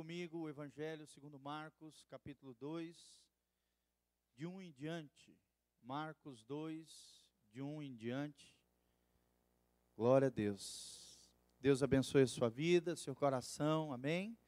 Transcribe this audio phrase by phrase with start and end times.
[0.00, 2.96] comigo o Evangelho segundo Marcos, capítulo 2,
[4.34, 5.38] de 1 em diante.
[5.82, 8.56] Marcos 2, de 1 em diante.
[9.94, 11.20] Glória a Deus.
[11.60, 14.38] Deus abençoe a sua vida, seu coração, amém?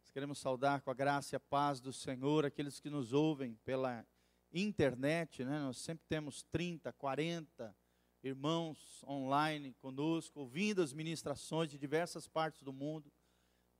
[0.00, 3.54] Nós queremos saudar com a graça e a paz do Senhor aqueles que nos ouvem
[3.64, 4.04] pela
[4.52, 5.60] internet, né?
[5.60, 7.76] Nós sempre temos 30, 40
[8.24, 13.12] irmãos online conosco, ouvindo as ministrações de diversas partes do mundo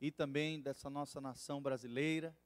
[0.00, 2.36] e também dessa nossa nação brasileira.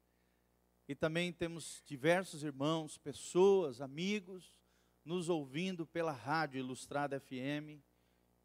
[0.88, 4.60] E também temos diversos irmãos, pessoas, amigos,
[5.04, 7.80] nos ouvindo pela Rádio Ilustrada FM.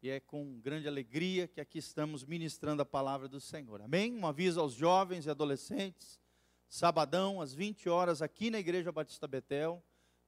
[0.02, 3.82] E é com grande alegria que aqui estamos ministrando a palavra do Senhor.
[3.82, 4.14] Amém?
[4.14, 6.20] Um aviso aos jovens e adolescentes.
[6.68, 9.82] Sabadão, às 20 horas, aqui na Igreja Batista Betel.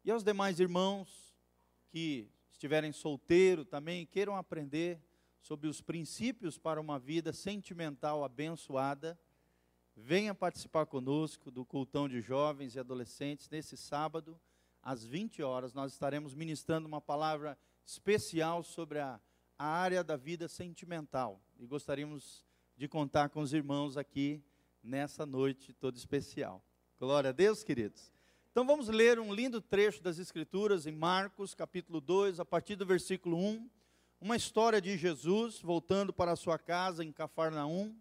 [0.05, 1.36] E aos demais irmãos
[1.91, 5.00] que estiverem solteiros também, queiram aprender
[5.48, 9.19] sobre os princípios para uma vida sentimental abençoada,
[9.97, 14.39] venha participar conosco do cultão de jovens e adolescentes nesse sábado,
[14.83, 15.72] às 20 horas.
[15.72, 17.56] Nós estaremos ministrando uma palavra
[17.87, 19.19] especial sobre a,
[19.59, 22.44] a área da vida sentimental e gostaríamos
[22.77, 24.44] de contar com os irmãos aqui
[24.83, 26.62] nessa noite toda especial.
[26.98, 28.12] Glória a Deus, queridos.
[28.50, 32.84] Então vamos ler um lindo trecho das Escrituras em Marcos, capítulo 2, a partir do
[32.84, 33.78] versículo 1
[34.20, 37.97] uma história de Jesus voltando para a sua casa em Cafarnaum.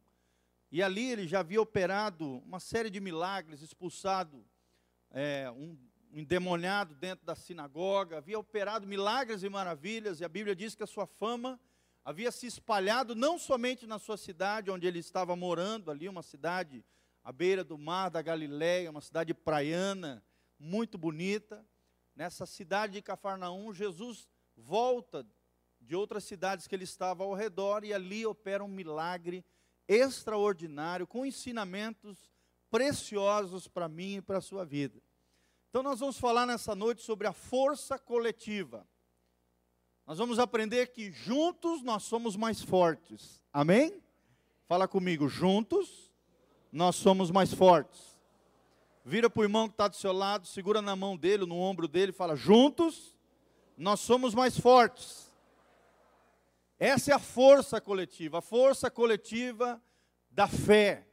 [0.71, 4.43] E ali ele já havia operado uma série de milagres, expulsado
[5.11, 5.77] é, um,
[6.11, 10.83] um endemoniado dentro da sinagoga, havia operado milagres e maravilhas, e a Bíblia diz que
[10.83, 11.59] a sua fama
[12.03, 16.83] havia se espalhado não somente na sua cidade, onde ele estava morando, ali, uma cidade
[17.23, 20.23] à beira do mar da Galiléia, uma cidade praiana,
[20.59, 21.65] muito bonita.
[22.15, 25.25] Nessa cidade de Cafarnaum, Jesus volta
[25.87, 29.43] de outras cidades que ele estava ao redor, e ali opera um milagre
[29.87, 32.29] extraordinário, com ensinamentos
[32.69, 35.01] preciosos para mim e para a sua vida.
[35.69, 38.85] Então, nós vamos falar nessa noite sobre a força coletiva.
[40.05, 43.41] Nós vamos aprender que juntos nós somos mais fortes.
[43.53, 44.03] Amém?
[44.67, 46.11] Fala comigo, juntos
[46.69, 48.17] nós somos mais fortes.
[49.05, 51.87] Vira para o irmão que está do seu lado, segura na mão dele, no ombro
[51.87, 53.17] dele, fala: juntos
[53.77, 55.26] nós somos mais fortes.
[56.79, 59.81] Essa é a força coletiva, a força coletiva
[60.29, 61.07] da fé.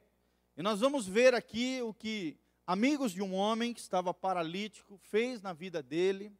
[0.55, 2.37] E nós vamos ver aqui o que
[2.67, 6.31] amigos de um homem que estava paralítico fez na vida dele.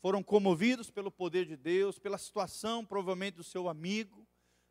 [0.00, 4.26] Foram comovidos pelo poder de Deus, pela situação provavelmente do seu amigo,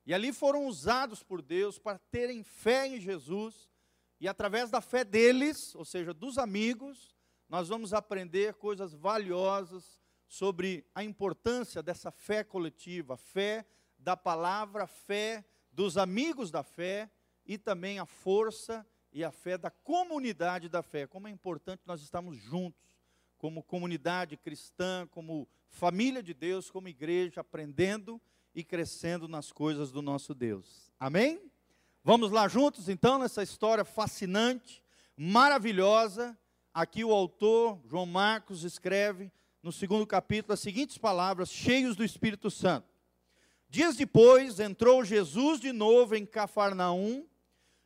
[0.05, 3.69] e ali foram usados por Deus para terem fé em Jesus,
[4.21, 7.15] e através da fé deles, ou seja, dos amigos,
[7.49, 13.65] nós vamos aprender coisas valiosas sobre a importância dessa fé coletiva, fé
[14.01, 17.09] da palavra, fé dos amigos da fé
[17.45, 21.07] e também a força e a fé da comunidade da fé.
[21.07, 22.81] Como é importante nós estarmos juntos,
[23.37, 28.21] como comunidade cristã, como família de Deus, como igreja, aprendendo
[28.53, 30.91] e crescendo nas coisas do nosso Deus.
[30.99, 31.41] Amém?
[32.03, 34.83] Vamos lá juntos então nessa história fascinante,
[35.15, 36.37] maravilhosa.
[36.73, 39.31] Aqui o autor, João Marcos, escreve
[39.61, 42.90] no segundo capítulo as seguintes palavras, cheios do Espírito Santo.
[43.71, 47.25] Dias depois, entrou Jesus de novo em Cafarnaum,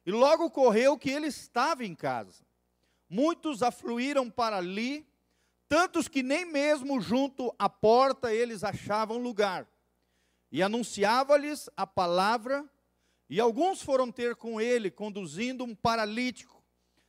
[0.03, 2.43] e logo correu que ele estava em casa.
[3.07, 5.07] Muitos afluíram para ali,
[5.69, 9.67] tantos que nem mesmo junto à porta eles achavam lugar.
[10.51, 12.67] E anunciava-lhes a palavra,
[13.29, 16.63] e alguns foram ter com ele, conduzindo um paralítico,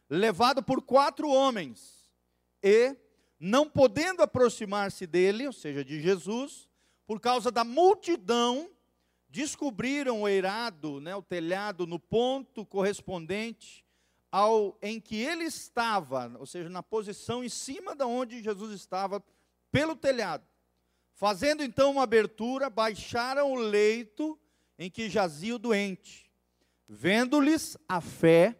[0.07, 2.13] levado por quatro homens.
[2.63, 2.95] E,
[3.41, 6.66] não podendo aproximar-se dele, ou seja, de Jesus,
[7.07, 8.71] por causa da multidão,
[9.29, 13.85] descobriram o eirado, né, o telhado, no ponto correspondente
[14.31, 19.23] ao em que ele estava, ou seja, na posição em cima da onde Jesus estava,
[19.71, 20.45] pelo telhado.
[21.15, 24.39] Fazendo então uma abertura, baixaram o leito
[24.79, 26.31] em que jazia o doente.
[26.89, 28.59] Vendo-lhes a fé,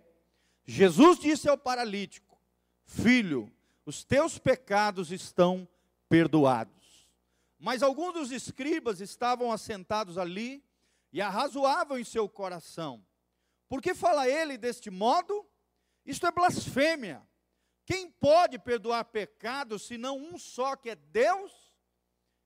[0.65, 2.41] Jesus disse ao paralítico:
[2.85, 3.53] Filho,
[3.85, 5.69] os teus pecados estão
[6.09, 6.76] perdoados.
[7.59, 10.65] Mas alguns dos escribas estavam assentados ali
[11.13, 13.05] e arrazoavam em seu coração.
[13.69, 15.47] Por que fala ele deste modo?
[16.05, 17.27] Isto é blasfêmia.
[17.85, 21.75] Quem pode perdoar pecados senão um só, que é Deus?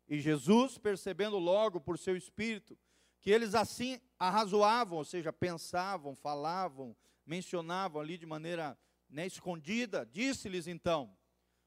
[0.09, 2.79] E Jesus, percebendo logo por seu espírito
[3.21, 8.79] que eles assim arrazoavam, ou seja, pensavam, falavam, mencionavam ali de maneira
[9.09, 11.17] né, escondida, disse-lhes então: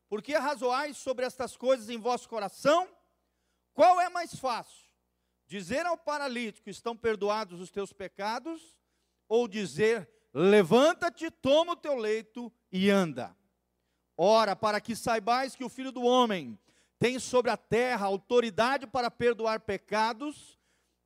[0.10, 2.90] Por que arrazoais sobre estas coisas em vosso coração?
[3.73, 4.89] Qual é mais fácil?
[5.47, 8.77] Dizer ao paralítico: estão perdoados os teus pecados?
[9.27, 13.35] Ou dizer: Levanta-te, toma o teu leito e anda.
[14.17, 16.57] Ora, para que saibais que o Filho do Homem
[16.99, 20.57] tem sobre a terra autoridade para perdoar pecados,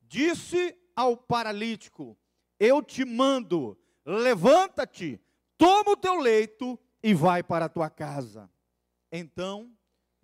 [0.01, 2.17] disse ao paralítico:
[2.59, 5.19] Eu te mando, levanta-te,
[5.57, 8.49] toma o teu leito e vai para a tua casa.
[9.11, 9.71] Então,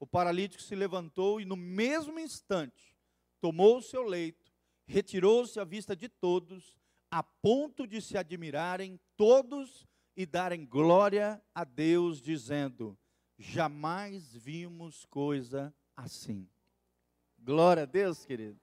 [0.03, 2.93] o paralítico se levantou e, no mesmo instante,
[3.39, 4.51] tomou o seu leito,
[4.85, 6.77] retirou-se à vista de todos,
[7.09, 12.99] a ponto de se admirarem todos e darem glória a Deus, dizendo:
[13.37, 16.49] Jamais vimos coisa assim.
[17.39, 18.59] Glória a Deus, querido.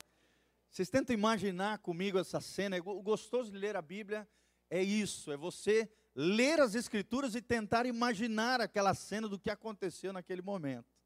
[0.69, 2.77] Vocês tentam imaginar comigo essa cena?
[2.85, 4.29] O gostoso de ler a Bíblia
[4.69, 10.13] é isso, é você ler as Escrituras e tentar imaginar aquela cena do que aconteceu
[10.13, 11.00] naquele momento.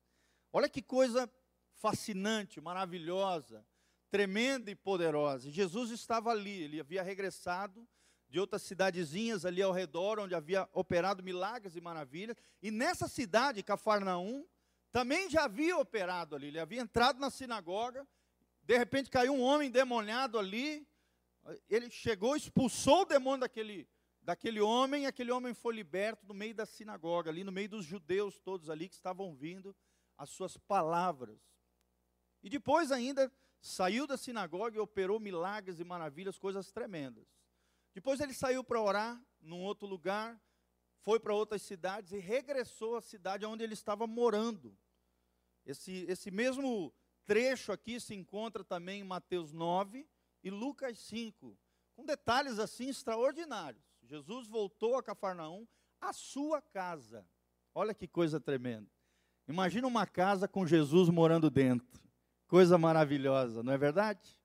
[0.57, 1.29] Olha que coisa
[1.73, 3.67] fascinante, maravilhosa,
[4.09, 5.51] tremenda e poderosa.
[5.51, 7.85] Jesus estava ali, ele havia regressado
[8.29, 12.37] de outras cidadezinhas ali ao redor, onde havia operado milagres e maravilhas.
[12.63, 14.47] E nessa cidade, Cafarnaum,
[14.93, 16.47] também já havia operado ali.
[16.47, 18.07] Ele havia entrado na sinagoga,
[18.63, 20.87] de repente caiu um homem demoniado ali.
[21.69, 23.89] Ele chegou, expulsou o demônio daquele,
[24.23, 27.85] daquele homem, e aquele homem foi liberto no meio da sinagoga, ali no meio dos
[27.85, 29.75] judeus todos ali que estavam ouvindo
[30.17, 31.41] as suas palavras.
[32.43, 37.27] E depois ainda saiu da sinagoga e operou milagres e maravilhas, coisas tremendas.
[37.95, 40.41] Depois ele saiu para orar num outro lugar,
[41.01, 44.77] foi para outras cidades e regressou à cidade onde ele estava morando.
[45.65, 46.93] Esse, esse mesmo
[47.25, 50.07] trecho aqui se encontra também em Mateus 9
[50.43, 51.59] e Lucas 5,
[51.95, 53.83] com detalhes assim extraordinários.
[54.03, 55.67] Jesus voltou a Cafarnaum,
[56.01, 57.27] a sua casa.
[57.75, 58.91] Olha que coisa tremenda.
[59.47, 62.01] Imagina uma casa com Jesus morando dentro.
[62.47, 64.39] Coisa maravilhosa, não é verdade?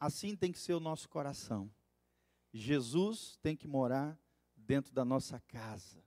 [0.00, 1.70] Assim tem que ser o nosso coração.
[2.52, 4.18] Jesus tem que morar
[4.56, 6.02] dentro da nossa casa,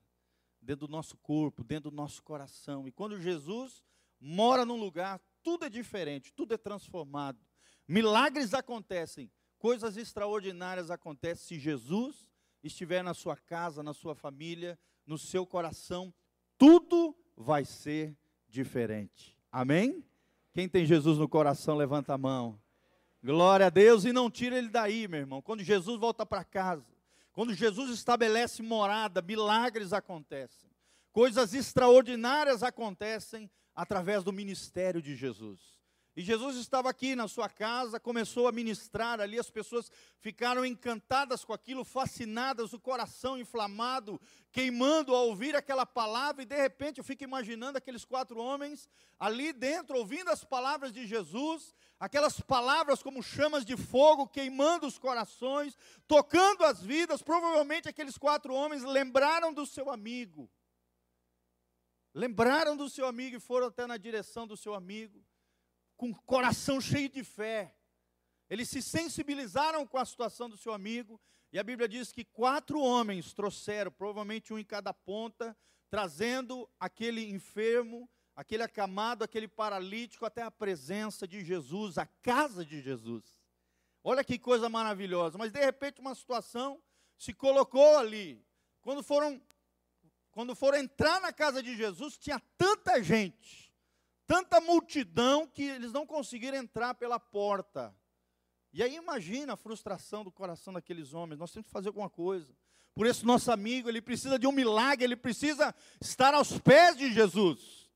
[0.61, 2.87] dentro do nosso corpo, dentro do nosso coração.
[2.87, 3.81] E quando Jesus
[4.19, 7.39] mora num lugar, tudo é diferente, tudo é transformado.
[7.87, 12.29] Milagres acontecem, coisas extraordinárias acontecem se Jesus
[12.63, 16.13] estiver na sua casa, na sua família, no seu coração,
[16.57, 18.17] tudo vai ser
[18.55, 19.37] diferente.
[19.51, 20.03] Amém?
[20.53, 22.59] Quem tem Jesus no coração, levanta a mão.
[23.21, 25.41] Glória a Deus e não tira ele daí, meu irmão.
[25.41, 26.85] Quando Jesus volta para casa,
[27.33, 30.69] quando Jesus estabelece morada, milagres acontecem.
[31.11, 35.74] Coisas extraordinárias acontecem através do ministério de Jesus.
[36.15, 39.91] E Jesus estava aqui na sua casa, começou a ministrar ali, as pessoas
[40.21, 44.19] ficaram encantadas com aquilo, fascinadas, o coração inflamado,
[44.49, 48.87] queimando ao ouvir aquela palavra, e de repente eu fico imaginando aqueles quatro homens
[49.19, 54.97] ali dentro, ouvindo as palavras de Jesus, aquelas palavras como chamas de fogo, queimando os
[54.97, 55.77] corações,
[56.07, 57.21] tocando as vidas.
[57.21, 60.49] Provavelmente aqueles quatro homens lembraram do seu amigo,
[62.13, 65.21] lembraram do seu amigo e foram até na direção do seu amigo
[65.95, 67.75] com o coração cheio de fé.
[68.49, 71.19] Eles se sensibilizaram com a situação do seu amigo,
[71.51, 75.57] e a Bíblia diz que quatro homens trouxeram, provavelmente um em cada ponta,
[75.89, 82.81] trazendo aquele enfermo, aquele acamado, aquele paralítico até a presença de Jesus, a casa de
[82.81, 83.23] Jesus.
[84.03, 86.81] Olha que coisa maravilhosa, mas de repente uma situação
[87.17, 88.45] se colocou ali.
[88.81, 89.41] Quando foram
[90.31, 93.64] quando foram entrar na casa de Jesus, tinha tanta gente
[94.27, 97.95] tanta multidão que eles não conseguiram entrar pela porta.
[98.73, 101.39] E aí imagina a frustração do coração daqueles homens.
[101.39, 102.53] Nós temos que fazer alguma coisa.
[102.93, 107.13] Por isso nosso amigo, ele precisa de um milagre, ele precisa estar aos pés de
[107.13, 107.89] Jesus.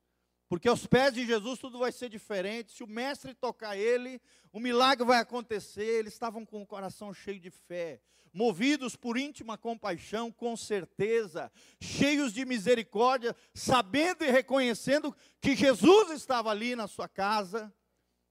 [0.48, 2.72] Porque aos pés de Jesus tudo vai ser diferente.
[2.72, 4.20] Se o mestre tocar ele,
[4.52, 5.84] o milagre vai acontecer.
[6.00, 8.00] Eles estavam com o coração cheio de fé
[8.32, 16.50] movidos por íntima compaixão, com certeza, cheios de misericórdia, sabendo e reconhecendo que Jesus estava
[16.50, 17.72] ali na sua casa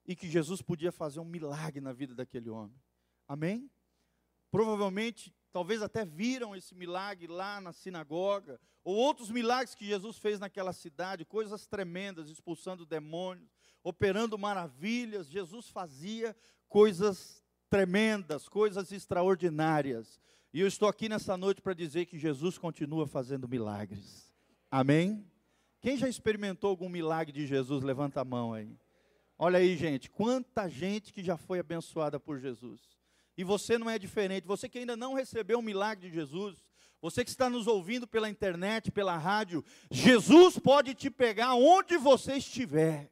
[0.06, 2.76] e que Jesus podia fazer um milagre na vida daquele homem.
[3.28, 3.70] Amém?
[4.50, 10.40] Provavelmente, talvez até viram esse milagre lá na sinagoga, ou outros milagres que Jesus fez
[10.40, 13.52] naquela cidade, coisas tremendas, expulsando demônios,
[13.84, 15.30] operando maravilhas.
[15.30, 16.36] Jesus fazia
[16.68, 20.20] coisas tremendas, coisas extraordinárias.
[20.54, 24.34] E eu estou aqui nessa noite para dizer que Jesus continua fazendo milagres.
[24.72, 25.26] Amém?
[25.82, 27.84] Quem já experimentou algum milagre de Jesus?
[27.84, 28.76] Levanta a mão aí.
[29.38, 32.82] Olha aí, gente, quanta gente que já foi abençoada por Jesus.
[33.38, 34.46] E você não é diferente.
[34.46, 36.62] Você que ainda não recebeu o milagre de Jesus,
[37.02, 42.34] você que está nos ouvindo pela internet, pela rádio, Jesus pode te pegar onde você
[42.34, 43.10] estiver.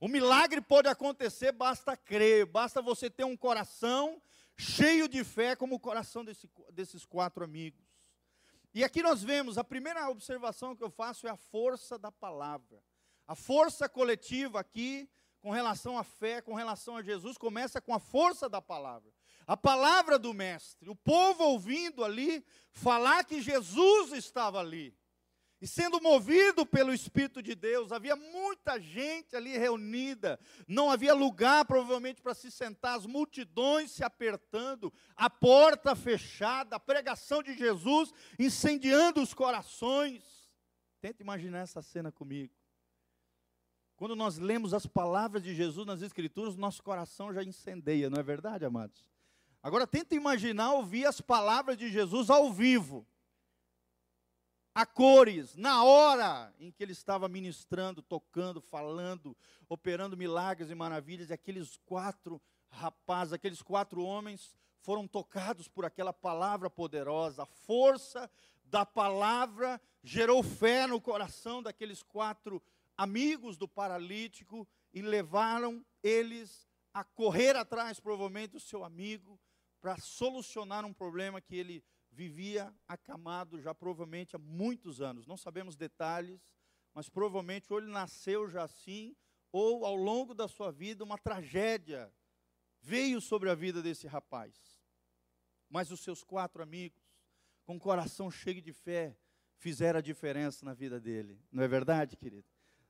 [0.00, 4.20] O milagre pode acontecer, basta crer, basta você ter um coração
[4.56, 7.84] cheio de fé, como o coração desse, desses quatro amigos.
[8.72, 12.82] E aqui nós vemos, a primeira observação que eu faço é a força da palavra.
[13.26, 15.06] A força coletiva aqui,
[15.38, 19.12] com relação à fé, com relação a Jesus, começa com a força da palavra.
[19.46, 24.96] A palavra do Mestre, o povo ouvindo ali falar que Jesus estava ali.
[25.60, 31.66] E sendo movido pelo Espírito de Deus, havia muita gente ali reunida, não havia lugar
[31.66, 38.10] provavelmente para se sentar, as multidões se apertando, a porta fechada, a pregação de Jesus
[38.38, 40.50] incendiando os corações.
[40.98, 42.54] Tenta imaginar essa cena comigo.
[43.96, 48.22] Quando nós lemos as palavras de Jesus nas Escrituras, nosso coração já incendeia, não é
[48.22, 49.04] verdade, amados?
[49.62, 53.06] Agora tenta imaginar ouvir as palavras de Jesus ao vivo
[54.74, 59.36] a cores, na hora em que ele estava ministrando, tocando, falando,
[59.68, 66.12] operando milagres e maravilhas, e aqueles quatro rapazes, aqueles quatro homens foram tocados por aquela
[66.12, 68.30] palavra poderosa, a força
[68.64, 72.62] da palavra gerou fé no coração daqueles quatro
[72.96, 79.38] amigos do paralítico e levaram eles a correr atrás, provavelmente, do seu amigo,
[79.80, 81.82] para solucionar um problema que ele
[82.20, 85.26] vivia acamado já provavelmente há muitos anos.
[85.26, 86.38] Não sabemos detalhes,
[86.92, 89.16] mas provavelmente ou ele nasceu já assim,
[89.50, 92.12] ou ao longo da sua vida uma tragédia
[92.82, 94.54] veio sobre a vida desse rapaz.
[95.66, 97.00] Mas os seus quatro amigos,
[97.64, 99.16] com o coração cheio de fé,
[99.56, 101.40] fizeram a diferença na vida dele.
[101.50, 102.44] Não é verdade, querido?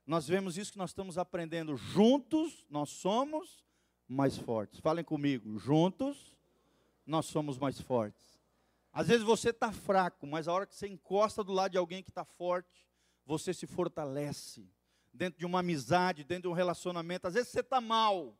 [0.05, 1.77] Nós vemos isso que nós estamos aprendendo.
[1.77, 3.63] Juntos nós somos
[4.09, 4.81] mais fortes.
[4.81, 5.57] Falem comigo.
[5.57, 6.35] Juntos
[7.05, 8.30] nós somos mais fortes.
[8.93, 12.03] Às vezes você está fraco, mas a hora que você encosta do lado de alguém
[12.03, 12.87] que está forte,
[13.25, 14.69] você se fortalece.
[15.13, 17.27] Dentro de uma amizade, dentro de um relacionamento.
[17.27, 18.37] Às vezes você está mal,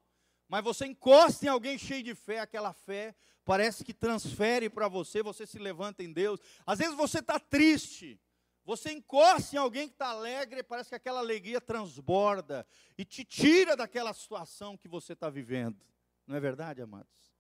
[0.48, 5.24] mas você encosta em alguém cheio de fé, aquela fé parece que transfere para você,
[5.24, 6.40] você se levanta em Deus.
[6.66, 8.20] Às vezes você está triste,
[8.64, 12.66] você encosta em alguém que está alegre, parece que aquela alegria transborda
[12.98, 15.86] e te tira daquela situação que você está vivendo.
[16.28, 17.31] Não é verdade, amados?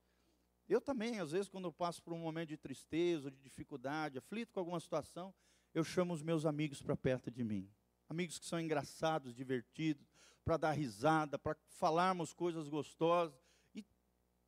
[0.72, 4.54] Eu também, às vezes, quando eu passo por um momento de tristeza, de dificuldade, aflito
[4.54, 5.34] com alguma situação,
[5.74, 7.70] eu chamo os meus amigos para perto de mim.
[8.08, 10.08] Amigos que são engraçados, divertidos,
[10.46, 13.38] para dar risada, para falarmos coisas gostosas.
[13.75, 13.86] E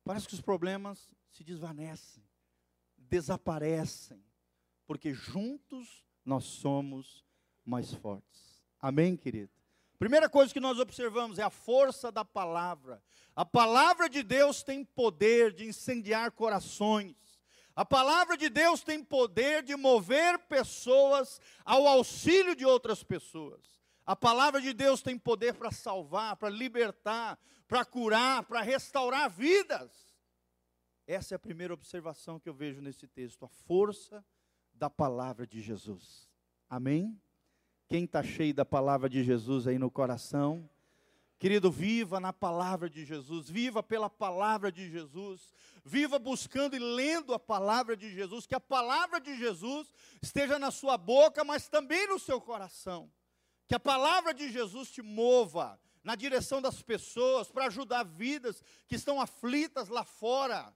[0.02, 2.24] parece que os problemas se desvanecem,
[2.96, 4.24] desaparecem,
[4.86, 7.22] porque juntos nós somos
[7.62, 8.64] mais fortes.
[8.80, 9.52] Amém, querido?
[10.04, 13.02] Primeira coisa que nós observamos é a força da palavra.
[13.34, 17.16] A palavra de Deus tem poder de incendiar corações.
[17.74, 23.80] A palavra de Deus tem poder de mover pessoas ao auxílio de outras pessoas.
[24.04, 30.14] A palavra de Deus tem poder para salvar, para libertar, para curar, para restaurar vidas.
[31.06, 34.22] Essa é a primeira observação que eu vejo nesse texto, a força
[34.74, 36.28] da palavra de Jesus.
[36.68, 37.18] Amém?
[37.94, 40.68] Quem está cheio da palavra de Jesus aí no coração?
[41.38, 45.52] Querido, viva na palavra de Jesus, viva pela palavra de Jesus,
[45.84, 50.72] viva buscando e lendo a palavra de Jesus, que a palavra de Jesus esteja na
[50.72, 53.08] sua boca, mas também no seu coração.
[53.68, 58.96] Que a palavra de Jesus te mova na direção das pessoas, para ajudar vidas que
[58.96, 60.74] estão aflitas lá fora.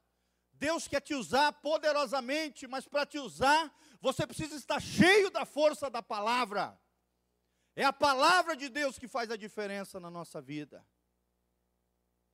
[0.52, 5.90] Deus quer te usar poderosamente, mas para te usar, você precisa estar cheio da força
[5.90, 6.78] da palavra.
[7.78, 10.84] É a palavra de Deus que faz a diferença na nossa vida.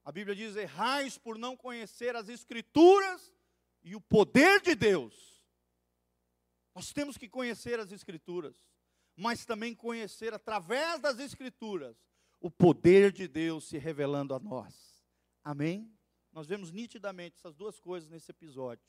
[0.03, 3.31] A Bíblia diz: errais por não conhecer as Escrituras
[3.83, 5.45] e o poder de Deus.
[6.75, 8.57] Nós temos que conhecer as Escrituras,
[9.15, 11.95] mas também conhecer através das Escrituras
[12.41, 15.05] o poder de Deus se revelando a nós.
[15.45, 15.95] Amém?
[16.33, 18.83] Nós vemos nitidamente essas duas coisas nesse episódio.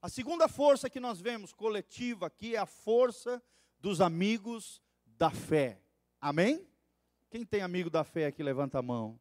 [0.00, 3.42] A segunda força que nós vemos coletiva aqui é a força
[3.80, 5.82] dos amigos da fé.
[6.20, 6.66] Amém?
[7.30, 9.20] Quem tem amigo da fé aqui, levanta a mão.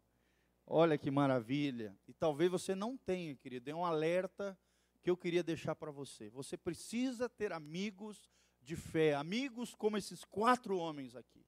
[0.66, 1.98] Olha que maravilha.
[2.08, 3.70] E talvez você não tenha, querido.
[3.70, 4.58] É um alerta
[5.04, 6.30] que eu queria deixar para você.
[6.30, 8.30] Você precisa ter amigos
[8.62, 11.46] de fé, amigos como esses quatro homens aqui.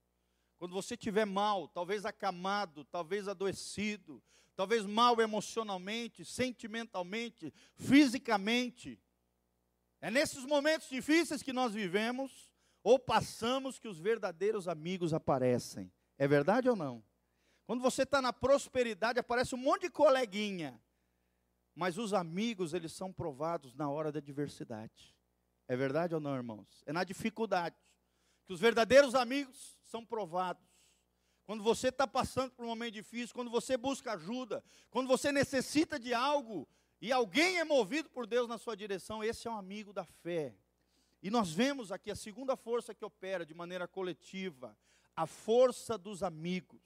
[0.57, 4.21] Quando você estiver mal, talvez acamado, talvez adoecido,
[4.55, 8.99] talvez mal emocionalmente, sentimentalmente, fisicamente.
[9.99, 12.48] É nesses momentos difíceis que nós vivemos
[12.83, 15.91] ou passamos que os verdadeiros amigos aparecem.
[16.17, 17.03] É verdade ou não?
[17.65, 20.81] Quando você está na prosperidade, aparece um monte de coleguinha.
[21.75, 25.15] Mas os amigos, eles são provados na hora da adversidade.
[25.67, 26.83] É verdade ou não, irmãos?
[26.85, 27.75] É na dificuldade.
[28.45, 30.67] Que os verdadeiros amigos são provados.
[31.45, 35.99] Quando você está passando por um momento difícil, quando você busca ajuda, quando você necessita
[35.99, 36.67] de algo
[37.01, 40.55] e alguém é movido por Deus na sua direção, esse é um amigo da fé.
[41.21, 44.77] E nós vemos aqui a segunda força que opera de maneira coletiva,
[45.15, 46.81] a força dos amigos.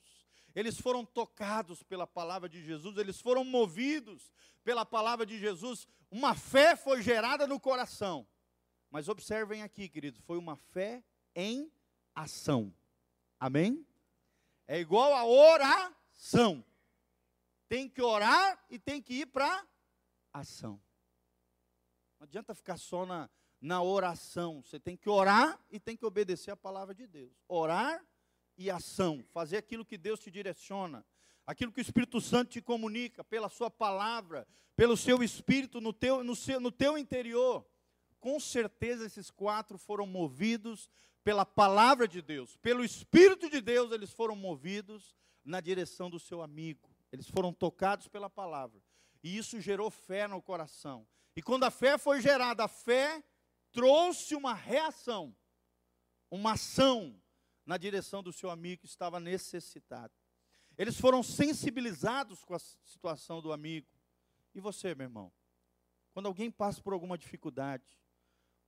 [0.55, 4.31] Eles foram tocados pela palavra de Jesus, eles foram movidos
[4.63, 5.87] pela palavra de Jesus.
[6.09, 8.27] Uma fé foi gerada no coração.
[8.89, 11.03] Mas observem aqui, queridos, foi uma fé
[11.35, 11.71] em
[12.13, 12.73] ação.
[13.39, 13.85] Amém?
[14.67, 16.63] É igual a oração.
[17.67, 19.67] Tem que orar e tem que ir para
[20.31, 20.79] ação.
[22.19, 23.29] Não adianta ficar só na,
[23.63, 24.62] na oração.
[24.62, 27.32] Você tem que orar e tem que obedecer a palavra de Deus.
[27.48, 28.05] Orar
[28.58, 29.24] e ação.
[29.32, 31.05] Fazer aquilo que Deus te direciona.
[31.48, 36.24] Aquilo que o Espírito Santo te comunica pela sua palavra, pelo seu espírito no teu,
[36.25, 37.65] no seu, no teu interior.
[38.20, 40.89] Com certeza esses quatro foram movidos
[41.24, 46.41] pela palavra de Deus, pelo Espírito de Deus, eles foram movidos na direção do seu
[46.41, 46.89] amigo.
[47.13, 48.82] Eles foram tocados pela palavra.
[49.24, 51.08] E isso gerou fé no coração.
[51.34, 53.24] E quando a fé foi gerada, a fé
[53.73, 55.35] trouxe uma reação,
[56.29, 57.19] uma ação
[57.65, 60.13] na direção do seu amigo que estava necessitado.
[60.77, 63.87] Eles foram sensibilizados com a situação do amigo.
[64.53, 65.33] E você, meu irmão?
[66.13, 67.99] Quando alguém passa por alguma dificuldade,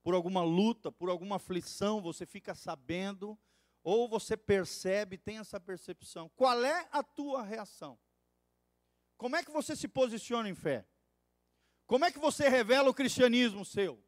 [0.02, 3.38] por alguma luta, por alguma aflição, você fica sabendo,
[3.82, 6.28] ou você percebe, tem essa percepção.
[6.30, 7.98] Qual é a tua reação?
[9.16, 10.86] Como é que você se posiciona em fé?
[11.86, 14.05] Como é que você revela o cristianismo seu?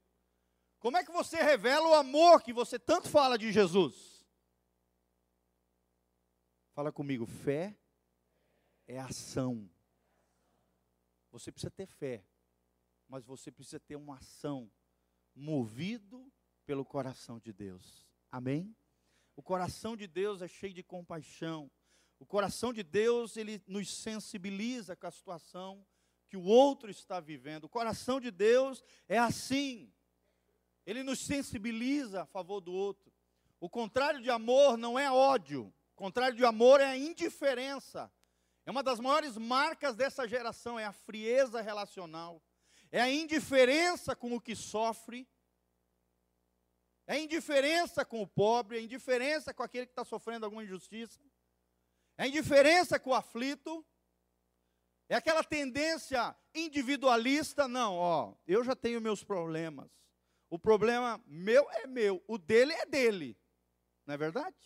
[0.79, 4.25] Como é que você revela o amor que você tanto fala de Jesus?
[6.73, 7.77] Fala comigo, fé
[8.87, 9.69] é ação.
[11.33, 12.25] Você precisa ter fé,
[13.09, 14.71] mas você precisa ter uma ação
[15.35, 16.33] movido
[16.65, 18.07] pelo coração de Deus.
[18.31, 18.77] Amém?
[19.35, 21.71] O coração de Deus é cheio de compaixão.
[22.19, 25.87] O coração de Deus, ele nos sensibiliza com a situação
[26.29, 27.65] que o outro está vivendo.
[27.65, 29.93] O coração de Deus é assim.
[30.89, 33.13] Ele nos sensibiliza a favor do outro.
[33.61, 35.67] O contrário de amor não é ódio.
[35.93, 38.11] O contrário de amor é a indiferença.
[38.65, 42.43] É uma das maiores marcas dessa geração, é a frieza relacional.
[42.91, 45.29] É a indiferença com o que sofre.
[47.07, 50.65] É a indiferença com o pobre, é a indiferença com aquele que está sofrendo alguma
[50.65, 51.21] injustiça.
[52.17, 53.85] É a indiferença com o aflito.
[55.07, 59.98] É aquela tendência individualista, não, ó, eu já tenho meus problemas.
[60.51, 63.37] O problema meu é meu, o dele é dele.
[64.07, 64.57] Não é verdade?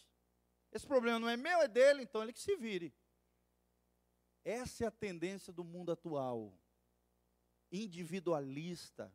[0.71, 2.95] Esse problema não é meu, é dele, então ele que se vire.
[4.45, 6.59] Essa é a tendência do mundo atual.
[7.71, 9.13] Individualista,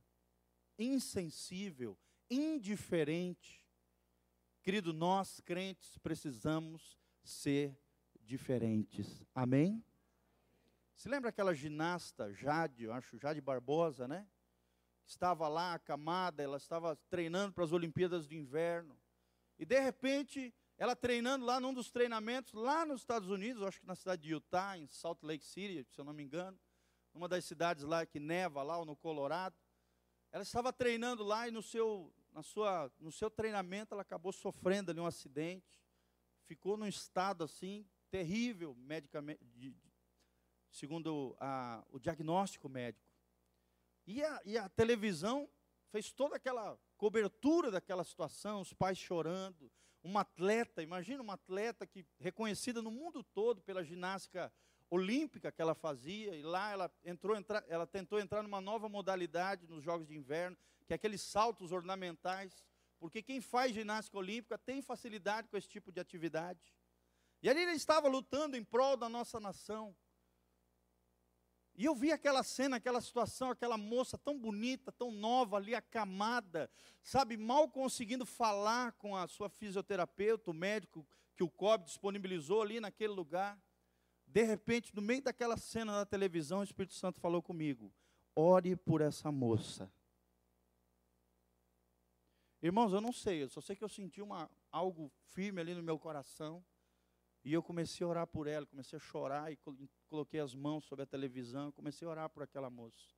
[0.78, 1.98] insensível,
[2.30, 3.66] indiferente.
[4.62, 7.78] Querido, nós crentes precisamos ser
[8.22, 9.24] diferentes.
[9.34, 9.84] Amém?
[10.94, 14.28] Se lembra aquela ginasta Jade, eu acho Jade Barbosa, né?
[15.08, 19.00] Estava lá acamada, ela estava treinando para as Olimpíadas de Inverno.
[19.58, 23.88] E de repente, ela treinando lá num dos treinamentos, lá nos Estados Unidos, acho que
[23.88, 26.60] na cidade de Utah, em Salt Lake City, se eu não me engano,
[27.14, 29.56] uma das cidades lá que neva lá, ou no Colorado.
[30.32, 34.92] Ela estava treinando lá e no seu, na sua, no seu treinamento ela acabou sofrendo
[34.92, 35.66] ali um acidente.
[36.46, 39.74] Ficou num estado assim terrível, medicamente, de,
[40.70, 43.07] segundo a, o diagnóstico médico.
[44.08, 45.50] E a, e a televisão
[45.92, 49.70] fez toda aquela cobertura daquela situação, os pais chorando.
[50.02, 54.52] Uma atleta, imagina uma atleta que reconhecida no mundo todo pela ginástica
[54.90, 59.68] olímpica que ela fazia, e lá ela entrou, entra, ela tentou entrar numa nova modalidade
[59.68, 62.64] nos Jogos de Inverno, que é aqueles saltos ornamentais,
[62.98, 66.74] porque quem faz ginástica olímpica tem facilidade com esse tipo de atividade.
[67.44, 69.94] E ali ele estava lutando em prol da nossa nação.
[71.78, 76.68] E eu vi aquela cena, aquela situação, aquela moça tão bonita, tão nova ali, acamada,
[77.04, 82.80] sabe, mal conseguindo falar com a sua fisioterapeuta, o médico que o COB disponibilizou ali
[82.80, 83.62] naquele lugar.
[84.26, 87.94] De repente, no meio daquela cena na televisão, o Espírito Santo falou comigo:
[88.36, 89.92] ore por essa moça.
[92.60, 95.84] Irmãos, eu não sei, eu só sei que eu senti uma, algo firme ali no
[95.84, 96.66] meu coração.
[97.44, 99.58] E eu comecei a orar por ela, comecei a chorar e
[100.10, 103.16] coloquei as mãos sobre a televisão, comecei a orar por aquela moça.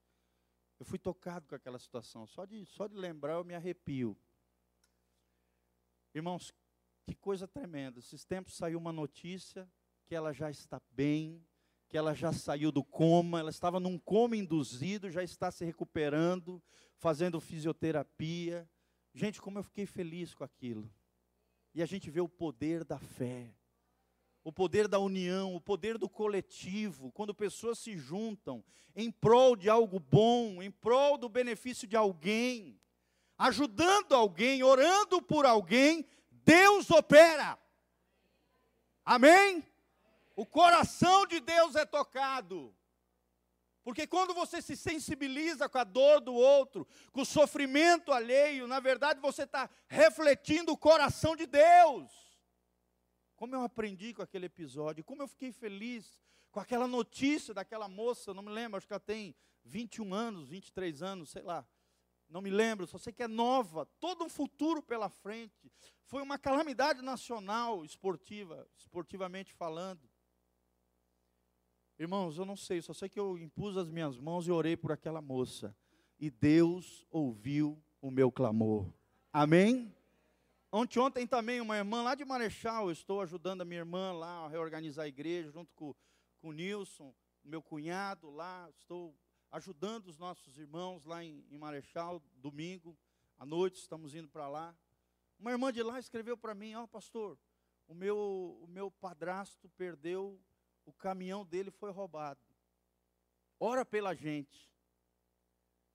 [0.79, 2.25] Eu fui tocado com aquela situação.
[2.25, 4.17] Só de, só de lembrar eu me arrepio.
[6.13, 6.53] Irmãos,
[7.05, 7.99] que coisa tremenda.
[7.99, 9.69] Esses tempos saiu uma notícia
[10.05, 11.45] que ela já está bem,
[11.87, 16.61] que ela já saiu do coma, ela estava num coma induzido, já está se recuperando,
[16.97, 18.69] fazendo fisioterapia.
[19.13, 20.89] Gente, como eu fiquei feliz com aquilo.
[21.73, 23.53] E a gente vê o poder da fé
[24.49, 28.63] o poder da união, o poder do coletivo, quando pessoas se juntam
[28.95, 32.81] em prol de algo bom, em prol do benefício de alguém.
[33.37, 36.03] ajudando alguém, orando por alguém,
[36.43, 37.57] Deus opera.
[39.05, 39.63] Amém?
[40.35, 42.75] O coração de Deus é tocado.
[43.83, 48.79] Porque quando você se sensibiliza com a dor do outro, com o sofrimento alheio, na
[48.79, 52.28] verdade você está refletindo o coração de Deus.
[53.39, 56.19] Como eu aprendi com aquele episódio, como eu fiquei feliz
[56.51, 61.01] com aquela notícia daquela moça, não me lembro, acho que ela tem 21 anos, 23
[61.01, 61.65] anos, sei lá.
[62.27, 65.71] Não me lembro, só sei que é nova, todo um futuro pela frente.
[66.03, 70.01] Foi uma calamidade nacional esportiva, esportivamente falando.
[71.97, 74.91] Irmãos, eu não sei, só sei que eu impus as minhas mãos e orei por
[74.91, 75.73] aquela moça.
[76.19, 78.93] E Deus ouviu o meu clamor.
[79.31, 79.95] Amém?
[80.71, 84.45] Ontem, ontem também, uma irmã lá de Marechal, eu estou ajudando a minha irmã lá
[84.45, 85.95] a reorganizar a igreja, junto com,
[86.39, 87.11] com o Nilson,
[87.43, 89.15] meu cunhado lá, estou
[89.51, 92.95] ajudando os nossos irmãos lá em, em Marechal, domingo,
[93.37, 94.75] à noite, estamos indo para lá.
[95.39, 97.39] Uma irmã de lá escreveu para mim, ó oh, pastor,
[97.87, 100.39] o meu, o meu padrasto perdeu
[100.89, 102.41] o caminhão dele foi roubado.
[103.59, 104.71] Ora pela gente.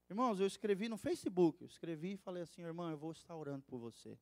[0.08, 3.64] Irmãos, eu escrevi no Facebook, eu escrevi e falei assim, irmão, eu vou estar orando
[3.64, 4.18] por você.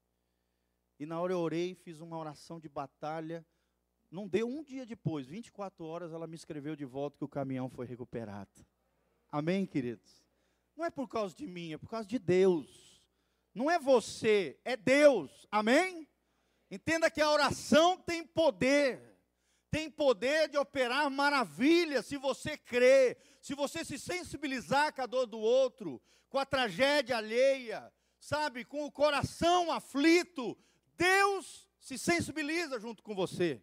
[0.99, 3.45] E na hora eu orei, fiz uma oração de batalha.
[4.11, 7.69] Não deu um dia depois, 24 horas, ela me escreveu de volta que o caminhão
[7.69, 8.67] foi recuperado.
[9.31, 10.23] Amém, queridos?
[10.77, 13.03] Não é por causa de mim, é por causa de Deus.
[13.55, 15.47] Não é você, é Deus.
[15.51, 16.07] Amém?
[16.71, 19.13] Entenda que a oração tem poder
[19.73, 25.25] tem poder de operar maravilhas se você crê, se você se sensibilizar com a dor
[25.25, 30.59] do outro, com a tragédia alheia, sabe, com o coração aflito,
[31.99, 33.63] se sensibiliza junto com você.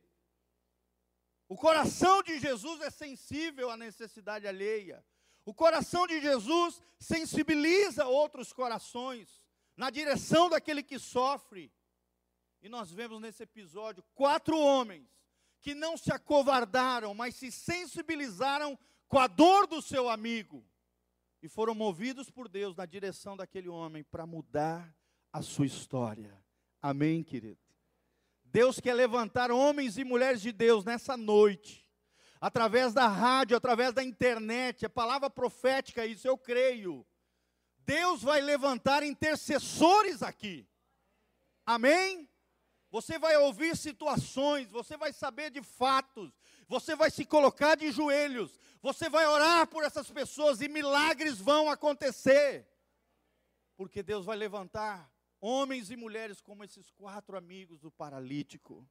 [1.48, 5.04] O coração de Jesus é sensível à necessidade alheia.
[5.46, 11.72] O coração de Jesus sensibiliza outros corações na direção daquele que sofre.
[12.62, 15.08] E nós vemos nesse episódio quatro homens
[15.62, 20.64] que não se acovardaram, mas se sensibilizaram com a dor do seu amigo
[21.42, 24.96] e foram movidos por Deus na direção daquele homem para mudar
[25.34, 26.44] a sua história.
[26.82, 27.69] Amém, querido?
[28.52, 31.88] Deus quer levantar homens e mulheres de Deus nessa noite,
[32.42, 37.06] através da rádio, através da internet, a palavra profética, isso eu creio.
[37.80, 40.68] Deus vai levantar intercessores aqui.
[41.66, 42.28] Amém?
[42.92, 46.32] Você vai ouvir situações, você vai saber de fatos,
[46.68, 51.70] você vai se colocar de joelhos, você vai orar por essas pessoas e milagres vão
[51.70, 52.68] acontecer.
[53.78, 58.88] Porque Deus vai levantar homens e mulheres como esses quatro amigos do paralítico.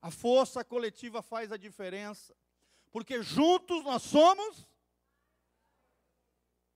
[0.00, 2.36] A força coletiva faz a diferença.
[2.90, 4.66] Porque juntos nós somos.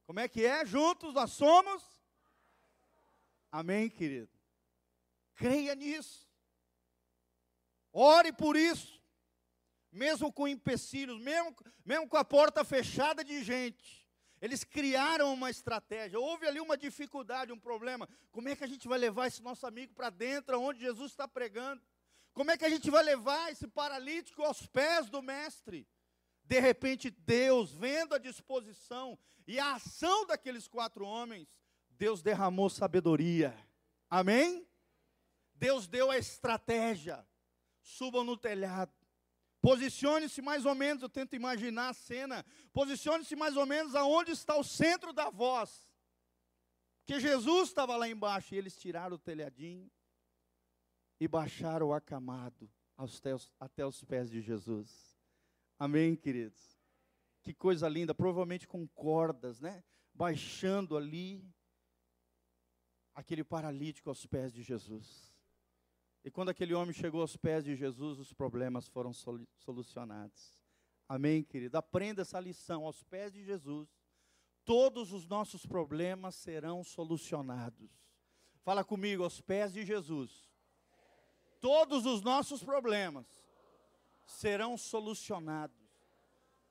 [0.05, 0.67] Como é que é?
[0.67, 1.83] Juntos nós somos.
[3.51, 4.31] Amém, querido?
[5.35, 6.29] Creia nisso.
[7.93, 9.01] Ore por isso.
[9.91, 14.02] Mesmo com empecilhos, mesmo, mesmo com a porta fechada de gente.
[14.43, 16.21] Eles criaram uma estratégia.
[16.21, 18.07] Houve ali uma dificuldade, um problema.
[18.31, 21.27] Como é que a gente vai levar esse nosso amigo para dentro, onde Jesus está
[21.27, 21.81] pregando?
[22.35, 25.87] Como é que a gente vai levar esse paralítico aos pés do Mestre?
[26.45, 31.49] De repente, Deus, vendo a disposição e a ação daqueles quatro homens,
[31.89, 33.57] Deus derramou sabedoria.
[34.11, 34.67] Amém?
[35.55, 37.25] Deus deu a estratégia
[37.83, 38.93] subam no telhado.
[39.63, 42.45] Posicione-se mais ou menos, eu tento imaginar a cena.
[42.73, 45.89] Posicione-se mais ou menos aonde está o centro da voz.
[46.99, 49.89] Porque Jesus estava lá embaixo e eles tiraram o telhadinho
[51.21, 52.69] e baixaram o acamado
[53.61, 55.17] até os pés de Jesus.
[55.79, 56.61] Amém, queridos?
[57.41, 59.85] Que coisa linda, provavelmente com cordas, né?
[60.13, 61.49] Baixando ali
[63.15, 65.32] aquele paralítico aos pés de Jesus.
[66.25, 70.57] E quando aquele homem chegou aos pés de Jesus, os problemas foram solucionados.
[71.09, 71.77] Amém, querido?
[71.77, 72.87] Aprenda essa lição.
[72.87, 73.89] Aos pés de Jesus,
[74.65, 77.91] todos os nossos problemas serão solucionados.
[78.63, 80.49] Fala comigo, aos pés de Jesus,
[81.61, 83.27] todos os nossos problemas
[84.25, 85.77] serão solucionados.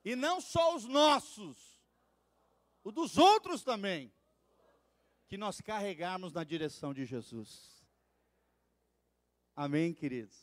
[0.03, 1.77] E não só os nossos,
[2.83, 4.11] o dos outros também,
[5.27, 7.80] que nós carregarmos na direção de Jesus.
[9.55, 10.37] Amém, queridos?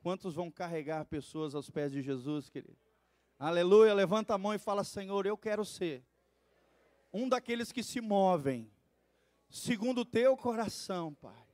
[0.00, 2.78] Quantos vão carregar pessoas aos pés de Jesus, querido?
[3.38, 6.04] Aleluia, levanta a mão e fala: Senhor, eu quero ser
[7.12, 8.70] um daqueles que se movem,
[9.48, 11.44] segundo o teu coração, Pai.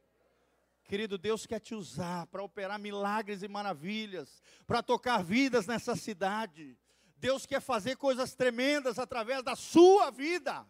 [0.84, 6.76] Querido, Deus quer te usar para operar milagres e maravilhas, para tocar vidas nessa cidade.
[7.16, 10.66] Deus quer fazer coisas tremendas através da sua vida.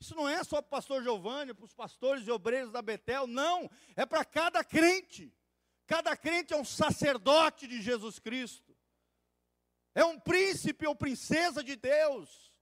[0.00, 3.26] Isso não é só para o pastor Giovanni, para os pastores e obreiros da Betel,
[3.26, 5.34] não, é para cada crente.
[5.86, 8.76] Cada crente é um sacerdote de Jesus Cristo,
[9.94, 12.52] é um príncipe ou princesa de Deus.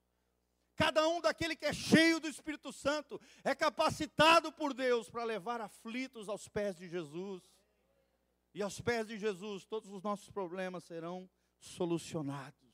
[0.77, 5.61] Cada um daquele que é cheio do Espírito Santo é capacitado por Deus para levar
[5.61, 7.43] aflitos aos pés de Jesus.
[8.55, 12.66] E aos pés de Jesus, todos os nossos problemas serão solucionados.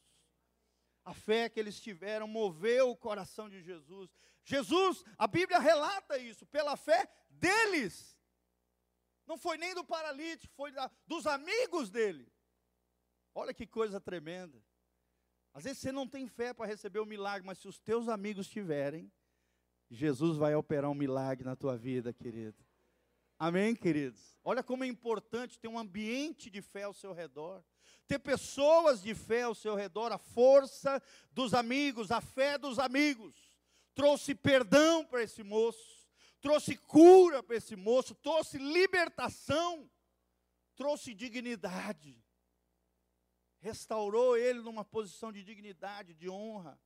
[1.05, 4.11] A fé que eles tiveram moveu o coração de Jesus.
[4.45, 8.19] Jesus, a Bíblia relata isso, pela fé deles.
[9.27, 12.31] Não foi nem do paralítico, foi da, dos amigos dele.
[13.35, 14.63] Olha que coisa tremenda.
[15.55, 18.49] Às vezes você não tem fé para receber o milagre, mas se os teus amigos
[18.49, 19.13] tiverem,
[19.91, 22.65] Jesus vai operar um milagre na tua vida, querido.
[23.39, 24.39] Amém, queridos?
[24.43, 27.63] Olha como é importante ter um ambiente de fé ao seu redor,
[28.13, 33.35] ter pessoas de fé ao seu redor, a força dos amigos, a fé dos amigos.
[33.95, 36.09] Trouxe perdão para esse moço,
[36.41, 39.91] trouxe cura para esse moço, trouxe libertação,
[40.75, 42.23] trouxe dignidade
[43.63, 46.79] restaurou ele numa posição de dignidade, de honra.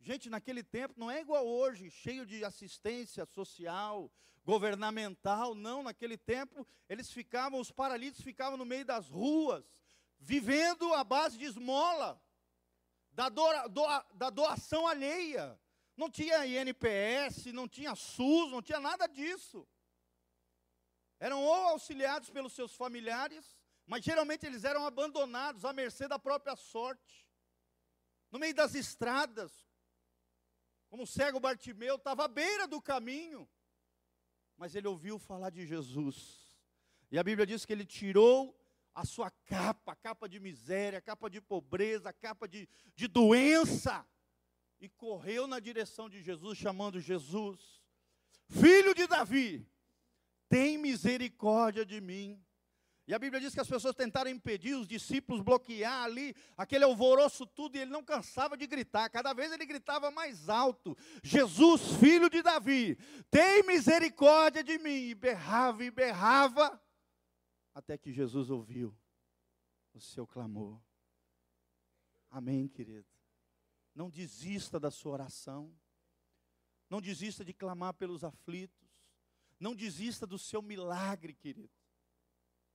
[0.00, 4.12] Gente, naquele tempo não é igual hoje, cheio de assistência social,
[4.44, 9.64] governamental, não, naquele tempo eles ficavam, os paralíticos ficavam no meio das ruas,
[10.18, 12.20] vivendo à base de esmola,
[13.12, 15.58] da, doa, doa, da doação alheia.
[15.96, 19.66] Não tinha INPS, não tinha SUS, não tinha nada disso.
[21.18, 26.54] Eram ou auxiliados pelos seus familiares, mas geralmente eles eram abandonados à mercê da própria
[26.56, 27.26] sorte.
[28.30, 29.52] No meio das estradas,
[30.88, 33.48] como o cego Bartimeu estava à beira do caminho,
[34.56, 36.58] mas ele ouviu falar de Jesus.
[37.10, 38.54] E a Bíblia diz que ele tirou
[38.96, 43.06] a sua capa, a capa de miséria, a capa de pobreza, a capa de, de
[43.06, 44.06] doença,
[44.80, 47.82] e correu na direção de Jesus, chamando Jesus,
[48.48, 49.70] filho de Davi,
[50.48, 52.42] tem misericórdia de mim.
[53.06, 57.46] E a Bíblia diz que as pessoas tentaram impedir os discípulos, bloquear ali aquele alvoroço
[57.46, 59.10] tudo, e ele não cansava de gritar.
[59.10, 62.98] Cada vez ele gritava mais alto: Jesus, filho de Davi,
[63.30, 65.08] tem misericórdia de mim.
[65.08, 66.80] E berrava e berrava,
[67.76, 68.96] até que Jesus ouviu
[69.92, 70.80] o seu clamor.
[72.30, 73.06] Amém, querido.
[73.94, 75.70] Não desista da sua oração.
[76.88, 78.88] Não desista de clamar pelos aflitos.
[79.60, 81.70] Não desista do seu milagre, querido.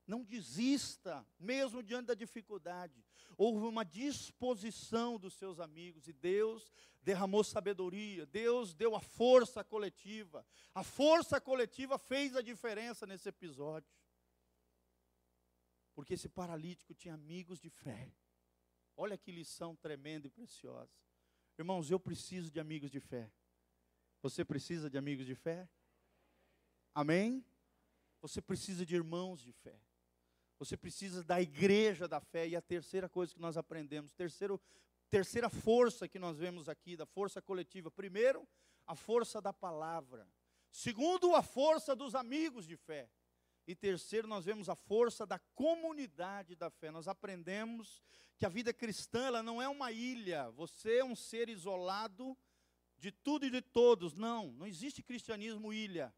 [0.05, 3.03] Não desista, mesmo diante da dificuldade.
[3.35, 10.45] Houve uma disposição dos seus amigos e Deus derramou sabedoria, Deus deu a força coletiva.
[10.75, 13.89] A força coletiva fez a diferença nesse episódio.
[16.01, 18.11] Porque esse paralítico tinha amigos de fé.
[18.97, 20.91] Olha que lição tremenda e preciosa.
[21.59, 23.31] Irmãos, eu preciso de amigos de fé.
[24.23, 25.69] Você precisa de amigos de fé?
[26.91, 27.45] Amém?
[28.19, 29.79] Você precisa de irmãos de fé.
[30.57, 32.47] Você precisa da igreja da fé.
[32.47, 34.59] E a terceira coisa que nós aprendemos, terceiro,
[35.07, 37.91] terceira força que nós vemos aqui, da força coletiva.
[37.91, 38.47] Primeiro,
[38.87, 40.27] a força da palavra.
[40.71, 43.07] Segundo, a força dos amigos de fé.
[43.67, 46.91] E terceiro, nós vemos a força da comunidade da fé.
[46.91, 48.01] Nós aprendemos
[48.37, 50.49] que a vida cristã ela não é uma ilha.
[50.51, 52.37] Você é um ser isolado
[52.97, 54.13] de tudo e de todos.
[54.15, 56.13] Não, não existe cristianismo ilha.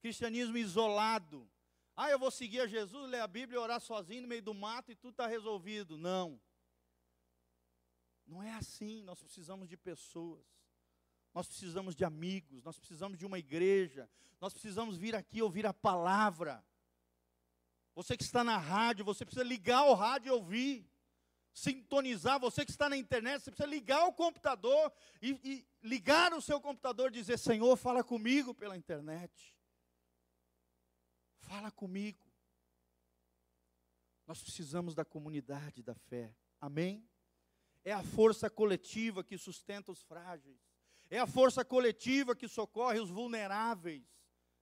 [0.00, 1.50] Cristianismo isolado.
[1.96, 4.92] Ah, eu vou seguir a Jesus, ler a Bíblia, orar sozinho no meio do mato
[4.92, 5.96] e tudo está resolvido.
[5.96, 6.38] Não.
[8.26, 9.02] Não é assim.
[9.02, 10.44] Nós precisamos de pessoas.
[11.36, 12.64] Nós precisamos de amigos.
[12.64, 14.08] Nós precisamos de uma igreja.
[14.40, 16.64] Nós precisamos vir aqui ouvir a palavra.
[17.94, 20.90] Você que está na rádio, você precisa ligar o rádio e ouvir.
[21.52, 22.40] Sintonizar.
[22.40, 26.58] Você que está na internet, você precisa ligar o computador e, e ligar o seu
[26.58, 29.54] computador e dizer: Senhor, fala comigo pela internet.
[31.40, 32.26] Fala comigo.
[34.26, 36.34] Nós precisamos da comunidade da fé.
[36.58, 37.06] Amém?
[37.84, 40.65] É a força coletiva que sustenta os frágeis.
[41.08, 44.04] É a força coletiva que socorre os vulneráveis.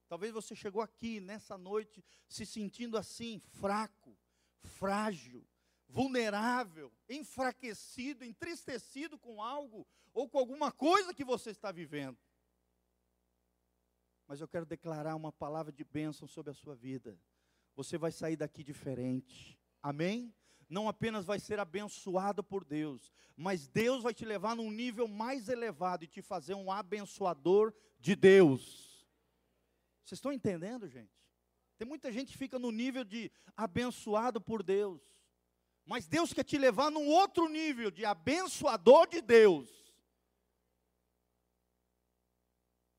[0.08, 4.16] Talvez você chegou aqui nessa noite se sentindo assim, fraco,
[4.62, 5.46] frágil,
[5.88, 12.18] vulnerável, enfraquecido, entristecido com algo ou com alguma coisa que você está vivendo
[14.26, 17.18] mas eu quero declarar uma palavra de bênção sobre a sua vida.
[17.74, 19.58] Você vai sair daqui diferente.
[19.82, 20.34] Amém?
[20.68, 25.48] Não apenas vai ser abençoado por Deus, mas Deus vai te levar num nível mais
[25.48, 29.06] elevado e te fazer um abençoador de Deus.
[30.04, 31.12] Vocês estão entendendo, gente?
[31.76, 35.02] Tem muita gente que fica no nível de abençoado por Deus,
[35.84, 39.84] mas Deus quer te levar num outro nível de abençoador de Deus.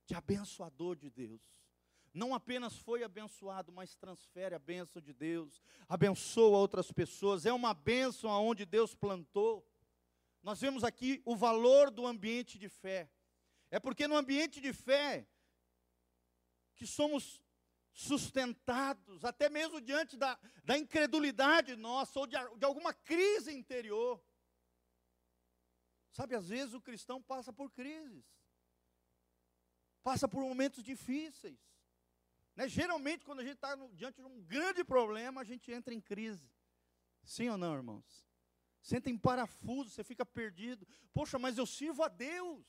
[0.06, 1.41] de abençoador de Deus.
[2.15, 7.73] Não apenas foi abençoado, mas transfere a bênção de Deus, abençoa outras pessoas, é uma
[7.73, 9.67] bênção aonde Deus plantou.
[10.41, 13.12] Nós vemos aqui o valor do ambiente de fé.
[13.69, 15.28] É porque no ambiente de fé
[16.78, 17.43] que somos
[17.91, 24.23] sustentados, até mesmo diante da, da incredulidade nossa, ou de, de alguma crise interior.
[26.13, 28.23] Sabe, às vezes o cristão passa por crises,
[30.01, 31.74] passa por momentos difíceis.
[32.55, 32.67] Né?
[32.67, 36.49] Geralmente, quando a gente está diante de um grande problema, a gente entra em crise.
[37.23, 38.25] Sim ou não, irmãos?
[38.81, 40.87] Senta em parafuso, você fica perdido.
[41.13, 42.65] Poxa, mas eu sirvo a Deus.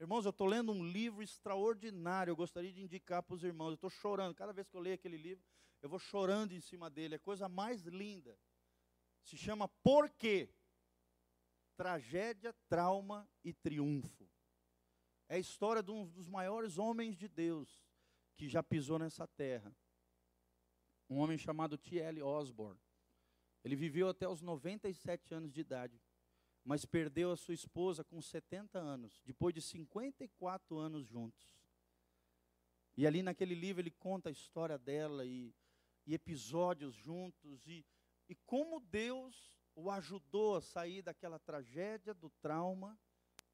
[0.00, 3.68] Irmãos, eu estou lendo um livro extraordinário, eu gostaria de indicar para os irmãos.
[3.68, 5.44] Eu estou chorando, cada vez que eu leio aquele livro,
[5.80, 8.36] eu vou chorando em cima dele, é a coisa mais linda.
[9.22, 10.52] Se chama Por quê?
[11.76, 14.28] Tragédia, trauma e triunfo.
[15.28, 17.82] É a história de um dos maiores homens de Deus
[18.36, 19.74] que já pisou nessa terra.
[21.08, 22.22] Um homem chamado T.L.
[22.22, 22.80] Osborne.
[23.64, 26.00] Ele viveu até os 97 anos de idade
[26.64, 31.56] mas perdeu a sua esposa com 70 anos, depois de 54 anos juntos.
[32.96, 35.54] E ali naquele livro ele conta a história dela e,
[36.06, 37.84] e episódios juntos e,
[38.28, 42.98] e como Deus o ajudou a sair daquela tragédia, do trauma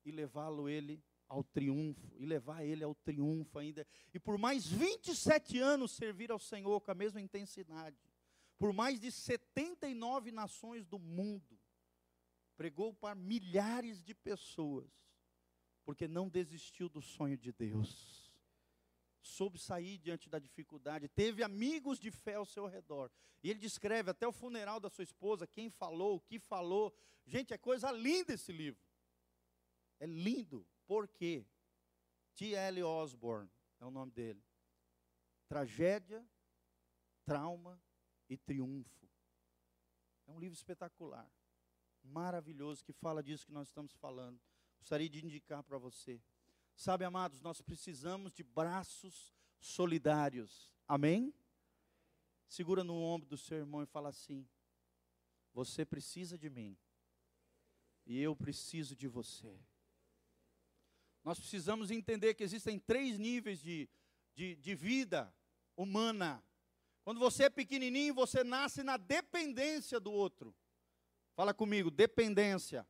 [0.04, 3.86] e levá-lo ele ao triunfo, e levar ele ao triunfo ainda.
[4.14, 7.98] E por mais 27 anos servir ao Senhor com a mesma intensidade.
[8.58, 11.58] Por mais de 79 nações do mundo
[12.56, 14.90] pregou para milhares de pessoas,
[15.84, 18.32] porque não desistiu do sonho de Deus.
[19.22, 23.10] Soube sair diante da dificuldade, teve amigos de fé ao seu redor.
[23.42, 26.92] E ele descreve até o funeral da sua esposa, quem falou, o que falou.
[27.24, 28.82] Gente, é coisa linda esse livro.
[30.00, 30.66] É lindo.
[30.88, 31.46] Por quê?
[32.34, 32.82] T.L.
[32.82, 33.48] Osborne
[33.78, 34.42] é o nome dele.
[35.46, 36.26] Tragédia,
[37.24, 37.80] trauma
[38.28, 39.08] e triunfo.
[40.26, 41.30] É um livro espetacular
[42.08, 44.40] maravilhoso que fala disso que nós estamos falando.
[44.78, 46.20] Gostaria de indicar para você.
[46.74, 50.72] Sabe, amados, nós precisamos de braços solidários.
[50.86, 51.34] Amém?
[52.46, 54.48] Segura no ombro do seu irmão e fala assim:
[55.52, 56.76] Você precisa de mim.
[58.06, 59.58] E eu preciso de você.
[61.28, 63.86] Nós precisamos entender que existem três níveis de,
[64.34, 65.30] de, de vida
[65.76, 66.42] humana.
[67.04, 70.56] Quando você é pequenininho, você nasce na dependência do outro.
[71.36, 72.88] Fala comigo, dependência.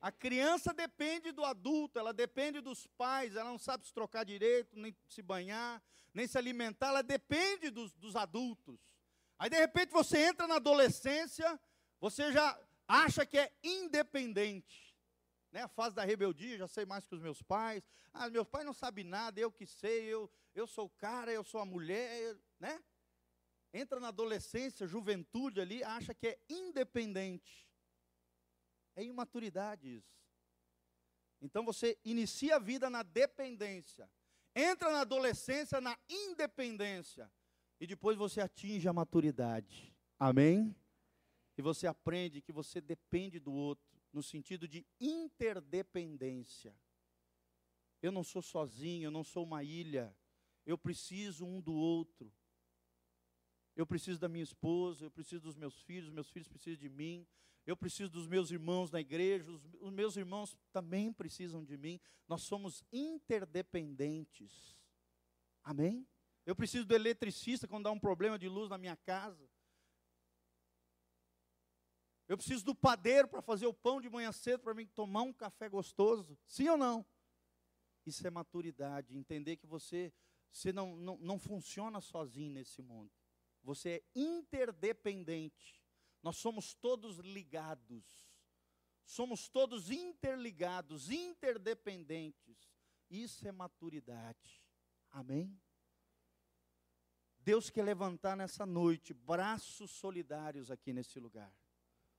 [0.00, 4.78] A criança depende do adulto, ela depende dos pais, ela não sabe se trocar direito,
[4.78, 5.82] nem se banhar,
[6.14, 8.78] nem se alimentar, ela depende dos, dos adultos.
[9.36, 11.60] Aí de repente você entra na adolescência,
[11.98, 12.56] você já
[12.86, 14.83] acha que é independente.
[15.54, 15.62] Né?
[15.62, 17.88] A fase da rebeldia, já sei mais que os meus pais.
[18.12, 21.44] Ah, meus pais não sabem nada, eu que sei, eu, eu sou o cara, eu
[21.44, 22.82] sou a mulher, né?
[23.72, 27.70] Entra na adolescência, juventude ali, acha que é independente.
[28.96, 30.20] É imaturidade isso.
[31.40, 34.10] Então você inicia a vida na dependência,
[34.56, 37.30] entra na adolescência na independência,
[37.78, 39.94] e depois você atinge a maturidade.
[40.18, 40.74] Amém?
[41.56, 46.74] E você aprende que você depende do outro, no sentido de interdependência.
[48.00, 50.16] Eu não sou sozinho, eu não sou uma ilha,
[50.64, 52.32] eu preciso um do outro.
[53.76, 57.26] Eu preciso da minha esposa, eu preciso dos meus filhos, meus filhos precisam de mim,
[57.66, 61.98] eu preciso dos meus irmãos na igreja, os, meus irmãos também precisam de mim.
[62.28, 64.76] Nós somos interdependentes.
[65.62, 66.06] Amém?
[66.46, 69.48] Eu preciso do eletricista quando dá um problema de luz na minha casa.
[72.26, 75.32] Eu preciso do padeiro para fazer o pão de manhã cedo para mim tomar um
[75.32, 76.38] café gostoso.
[76.46, 77.04] Sim ou não?
[78.06, 80.12] Isso é maturidade, entender que você,
[80.50, 83.10] você não, não, não funciona sozinho nesse mundo.
[83.62, 85.82] Você é interdependente.
[86.22, 88.30] Nós somos todos ligados,
[89.04, 92.72] somos todos interligados, interdependentes.
[93.10, 94.62] Isso é maturidade.
[95.10, 95.58] Amém?
[97.38, 101.54] Deus quer levantar nessa noite braços solidários aqui nesse lugar.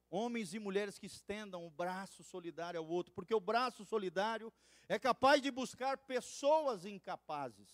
[0.10, 4.53] Homens e mulheres que estendam o braço solidário ao outro, porque o braço solidário
[4.88, 7.70] é capaz de buscar pessoas incapazes.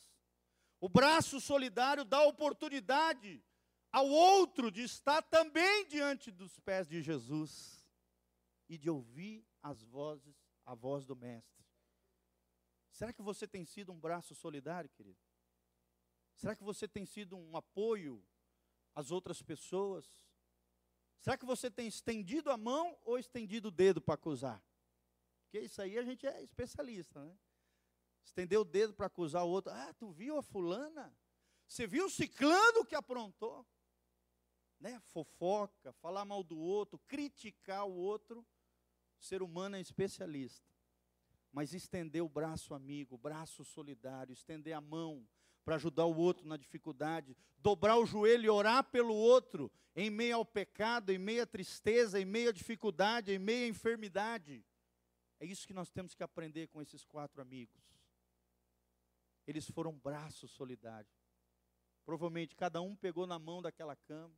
[0.80, 3.44] O braço solidário dá oportunidade
[3.92, 7.86] ao outro de estar também diante dos pés de Jesus
[8.68, 11.66] e de ouvir as vozes, a voz do mestre.
[12.90, 15.20] Será que você tem sido um braço solidário, querido?
[16.36, 18.24] Será que você tem sido um apoio
[18.96, 20.06] às outras pessoas?
[21.22, 24.62] Será que você tem estendido a mão ou estendido o dedo para acusar?
[25.44, 27.38] Porque isso aí a gente é especialista, né?
[28.24, 29.72] Estendeu o dedo para acusar o outro.
[29.72, 31.16] Ah, tu viu a fulana?
[31.68, 33.66] Você viu o ciclano que aprontou?
[34.80, 35.00] Né?
[35.14, 38.46] Fofoca, falar mal do outro, criticar o outro.
[39.20, 40.68] O ser humano é especialista.
[41.52, 45.28] Mas estender o braço amigo, o braço solidário, estender a mão
[45.64, 50.38] para ajudar o outro na dificuldade, dobrar o joelho e orar pelo outro, em meio
[50.38, 54.66] ao pecado, em meio à tristeza, em meio à dificuldade, em meio à enfermidade.
[55.40, 57.82] É isso que nós temos que aprender com esses quatro amigos.
[59.46, 61.14] Eles foram braços solidários.
[62.06, 64.36] Provavelmente cada um pegou na mão daquela cama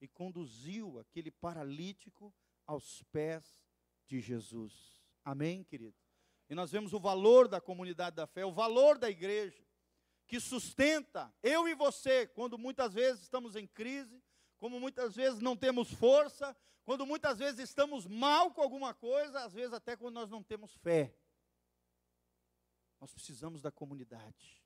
[0.00, 2.34] e conduziu aquele paralítico
[2.66, 3.44] aos pés
[4.06, 5.02] de Jesus.
[5.24, 5.96] Amém, querido?
[6.48, 9.65] E nós vemos o valor da comunidade da fé, o valor da igreja,
[10.26, 14.22] que sustenta eu e você, quando muitas vezes estamos em crise,
[14.58, 19.52] como muitas vezes não temos força, quando muitas vezes estamos mal com alguma coisa, às
[19.52, 21.14] vezes até quando nós não temos fé.
[23.00, 24.64] Nós precisamos da comunidade,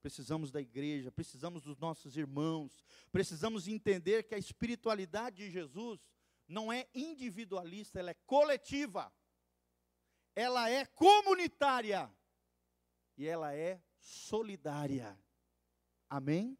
[0.00, 2.82] precisamos da igreja, precisamos dos nossos irmãos,
[3.12, 6.00] precisamos entender que a espiritualidade de Jesus
[6.48, 9.12] não é individualista, ela é coletiva,
[10.34, 12.10] ela é comunitária
[13.16, 15.18] e ela é solidária.
[16.08, 16.58] Amém?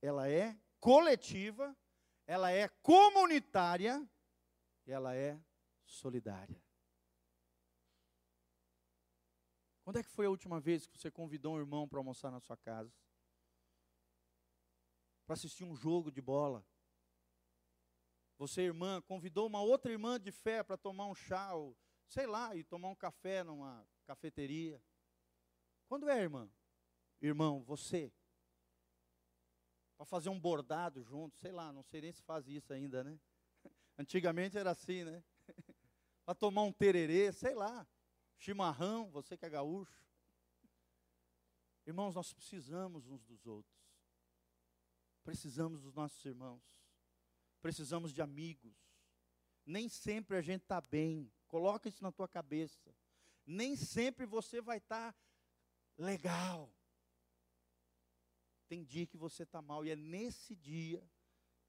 [0.00, 1.76] Ela é coletiva,
[2.26, 4.08] ela é comunitária,
[4.86, 5.38] ela é
[5.84, 6.62] solidária.
[9.82, 12.40] Quando é que foi a última vez que você convidou um irmão para almoçar na
[12.40, 12.92] sua casa?
[15.26, 16.66] Para assistir um jogo de bola?
[18.38, 21.76] Você, irmã, convidou uma outra irmã de fé para tomar um chá, ou
[22.08, 24.82] sei lá, e tomar um café numa cafeteria?
[25.86, 26.48] Quando é, irmã?
[27.20, 28.12] Irmão, você.
[29.96, 33.18] Para fazer um bordado junto, sei lá, não sei nem se faz isso ainda, né?
[33.98, 35.22] Antigamente era assim, né?
[36.24, 37.86] para tomar um tererê, sei lá
[38.44, 40.04] chimarrão, você que é gaúcho.
[41.86, 43.74] Irmãos, nós precisamos uns dos outros.
[45.22, 46.62] Precisamos dos nossos irmãos.
[47.62, 48.74] Precisamos de amigos.
[49.64, 51.32] Nem sempre a gente está bem.
[51.46, 52.94] Coloca isso na tua cabeça.
[53.46, 55.18] Nem sempre você vai estar tá
[55.96, 56.72] legal.
[58.68, 59.84] Tem dia que você está mal.
[59.84, 61.02] E é nesse dia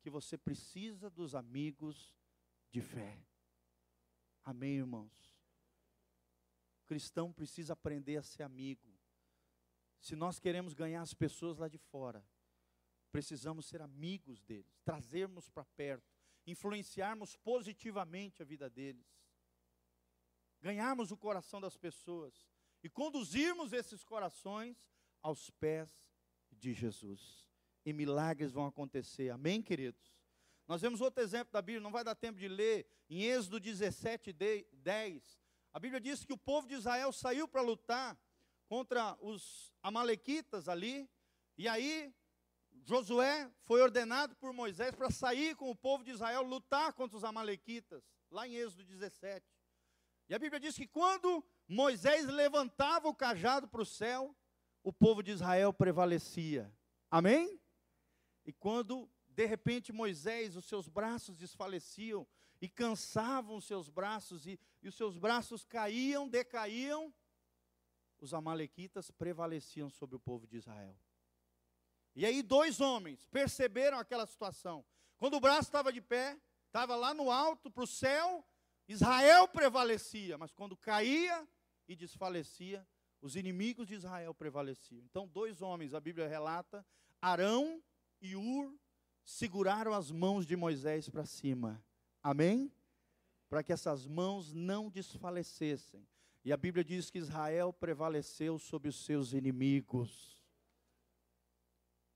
[0.01, 2.15] que você precisa dos amigos
[2.71, 3.19] de fé.
[4.43, 5.35] Amém, irmãos?
[6.83, 8.95] O cristão precisa aprender a ser amigo.
[9.99, 12.23] Se nós queremos ganhar as pessoas lá de fora,
[13.11, 16.13] precisamos ser amigos deles, trazermos para perto,
[16.45, 19.07] influenciarmos positivamente a vida deles,
[20.61, 22.47] ganharmos o coração das pessoas
[22.85, 24.77] e conduzirmos esses corações
[25.19, 25.89] aos pés
[26.51, 27.43] de Jesus.
[27.83, 29.31] E milagres vão acontecer.
[29.31, 30.15] Amém, queridos?
[30.67, 34.31] Nós vemos outro exemplo da Bíblia, não vai dar tempo de ler, em Êxodo 17,
[34.71, 35.41] 10.
[35.73, 38.15] A Bíblia diz que o povo de Israel saiu para lutar
[38.67, 41.09] contra os amalequitas ali,
[41.57, 42.13] e aí
[42.83, 47.23] Josué foi ordenado por Moisés para sair com o povo de Israel lutar contra os
[47.23, 49.43] amalequitas, lá em Êxodo 17.
[50.29, 54.35] E a Bíblia diz que quando Moisés levantava o cajado para o céu,
[54.83, 56.71] o povo de Israel prevalecia.
[57.09, 57.59] Amém?
[58.45, 62.25] E quando de repente Moisés, os seus braços desfaleciam,
[62.61, 67.13] e cansavam os seus braços, e, e os seus braços caíam, decaíam,
[68.19, 70.97] os amalequitas prevaleciam sobre o povo de Israel.
[72.15, 74.85] E aí dois homens perceberam aquela situação.
[75.17, 78.45] Quando o braço estava de pé, estava lá no alto para o céu,
[78.87, 81.47] Israel prevalecia, mas quando caía
[81.87, 82.85] e desfalecia,
[83.21, 85.03] os inimigos de Israel prevaleciam.
[85.05, 86.85] Então, dois homens, a Bíblia relata,
[87.21, 87.81] Arão
[88.21, 88.73] e Ur,
[89.23, 91.83] seguraram as mãos de Moisés para cima.
[92.21, 92.71] Amém?
[93.49, 96.07] Para que essas mãos não desfalecessem.
[96.43, 100.43] E a Bíblia diz que Israel prevaleceu sobre os seus inimigos.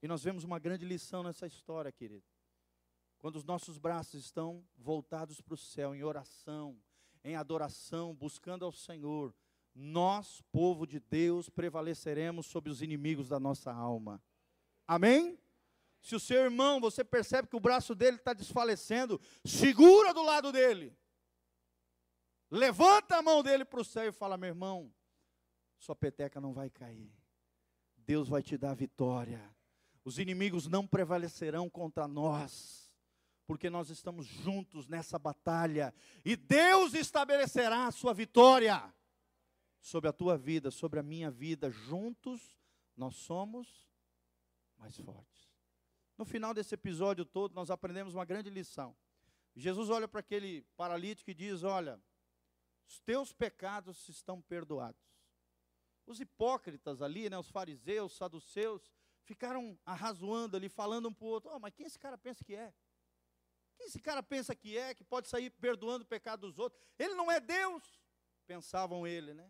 [0.02, 2.24] E nós vemos uma grande lição nessa história, querido.
[3.18, 6.80] Quando os nossos braços estão voltados para o céu, em oração,
[7.24, 9.36] em adoração, buscando ao Senhor,
[9.80, 14.22] nós, povo de Deus, prevaleceremos sobre os inimigos da nossa alma.
[14.86, 15.40] Amém?
[16.02, 20.52] Se o seu irmão, você percebe que o braço dele está desfalecendo, segura do lado
[20.52, 20.98] dele.
[22.52, 24.94] Levanta a mão dele para o céu e fala: meu irmão,
[25.78, 27.14] sua peteca não vai cair.
[27.96, 29.56] Deus vai te dar vitória.
[30.04, 32.92] Os inimigos não prevalecerão contra nós,
[33.46, 35.94] porque nós estamos juntos nessa batalha.
[36.26, 38.94] E Deus estabelecerá a sua vitória
[39.80, 41.70] sobre a tua vida, sobre a minha vida.
[41.70, 42.60] Juntos
[42.96, 43.90] nós somos
[44.78, 45.50] mais fortes.
[46.18, 48.96] No final desse episódio todo, nós aprendemos uma grande lição.
[49.56, 52.02] Jesus olha para aquele paralítico e diz: Olha,
[52.88, 55.02] os teus pecados estão perdoados.
[56.06, 58.92] os hipócritas ali, né, os fariseus, os saduceus,
[59.24, 62.56] ficaram arrazoando ali, falando um para o outro: oh, mas quem esse cara pensa que
[62.56, 62.74] é?
[63.78, 66.82] Quem esse cara pensa que é, que pode sair perdoando o pecado dos outros?
[66.98, 68.02] Ele não é Deus,
[68.46, 69.50] pensavam ele, né?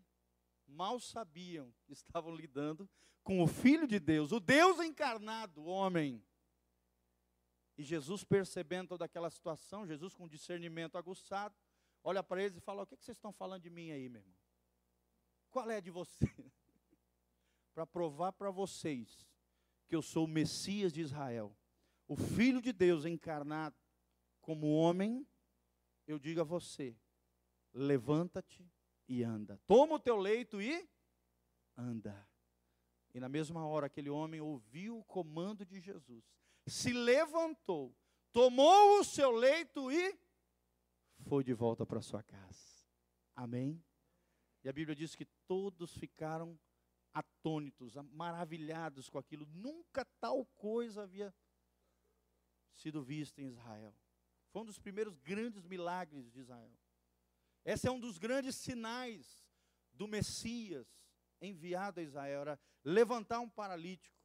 [0.69, 2.89] Mal sabiam que estavam lidando
[3.23, 6.23] com o Filho de Deus, o Deus encarnado, homem.
[7.77, 11.55] E Jesus, percebendo toda aquela situação, Jesus com discernimento aguçado,
[12.03, 14.37] olha para eles e fala: O que, vocês estão falando de mim aí, meu irmão?
[15.49, 16.25] Qual é de você?
[17.73, 19.27] para provar para vocês
[19.87, 21.55] que eu sou o Messias de Israel,
[22.07, 23.77] o Filho de Deus encarnado
[24.41, 25.25] como homem,
[26.05, 26.97] eu digo a você:
[27.71, 28.69] levanta-te
[29.09, 29.59] e anda.
[29.65, 30.87] Toma o teu leito e
[31.75, 32.29] anda.
[33.13, 36.23] E na mesma hora aquele homem ouviu o comando de Jesus,
[36.67, 37.97] se levantou,
[38.31, 40.17] tomou o seu leito e
[41.27, 42.85] foi de volta para sua casa.
[43.35, 43.83] Amém?
[44.63, 46.57] E a Bíblia diz que todos ficaram
[47.11, 49.45] atônitos, maravilhados com aquilo.
[49.47, 51.33] Nunca tal coisa havia
[52.75, 53.95] sido vista em Israel.
[54.51, 56.77] Foi um dos primeiros grandes milagres de Israel.
[57.65, 59.45] Esse é um dos grandes sinais
[59.93, 60.87] do Messias
[61.41, 64.17] enviado a Israel, era levantar um paralítico.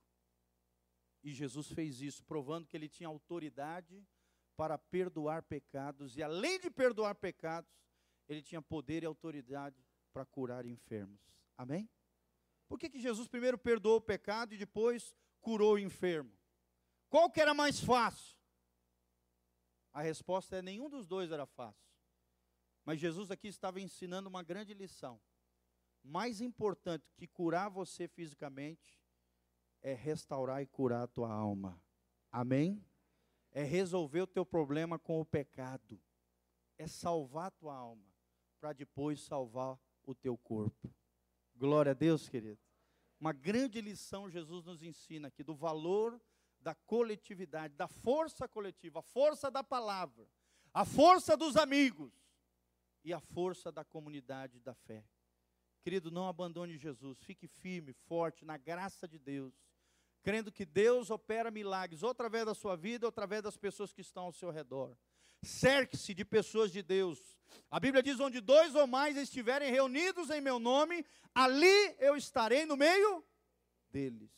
[1.23, 4.07] E Jesus fez isso, provando que ele tinha autoridade
[4.57, 7.73] para perdoar pecados, e além de perdoar pecados,
[8.29, 11.21] ele tinha poder e autoridade para curar enfermos.
[11.57, 11.89] Amém?
[12.69, 16.33] Por que, que Jesus primeiro perdoou o pecado e depois curou o enfermo?
[17.09, 18.37] Qual que era mais fácil?
[19.93, 21.84] A resposta é nenhum dos dois era fácil.
[22.85, 25.21] Mas Jesus aqui estava ensinando uma grande lição.
[26.03, 29.01] Mais importante que curar você fisicamente
[29.81, 31.83] é restaurar e curar a tua alma.
[32.31, 32.85] Amém?
[33.53, 35.99] É resolver o teu problema com o pecado.
[36.77, 38.13] É salvar a tua alma
[38.61, 40.93] para depois salvar o teu corpo.
[41.55, 42.61] Glória a Deus, querido.
[43.19, 46.21] Uma grande lição Jesus nos ensina aqui do valor
[46.61, 50.27] da coletividade, da força coletiva, a força da palavra,
[50.73, 52.24] a força dos amigos
[53.05, 55.05] e a força da comunidade da fé.
[55.83, 59.55] Querido, não abandone Jesus, fique firme, forte na graça de Deus,
[60.23, 64.01] crendo que Deus opera milagres, ou através da sua vida, ou através das pessoas que
[64.01, 64.97] estão ao seu redor.
[65.43, 67.37] Cerque-se de pessoas de Deus.
[67.71, 72.65] A Bíblia diz: onde dois ou mais estiverem reunidos em meu nome, ali eu estarei
[72.65, 73.23] no meio
[73.91, 74.33] deles.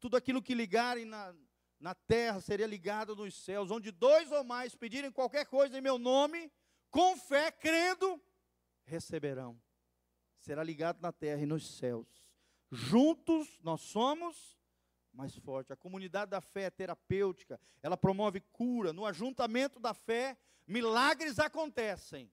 [0.00, 1.32] Tudo aquilo que ligarem na,
[1.78, 3.70] na terra seria ligado nos céus.
[3.70, 6.50] Onde dois ou mais pedirem qualquer coisa em meu nome,
[6.92, 8.22] com fé, crendo,
[8.84, 9.60] receberão.
[10.38, 12.06] Será ligado na terra e nos céus.
[12.70, 14.60] Juntos nós somos
[15.12, 15.70] mais fortes.
[15.70, 18.92] A comunidade da fé é terapêutica, ela promove cura.
[18.92, 22.30] No ajuntamento da fé, milagres acontecem.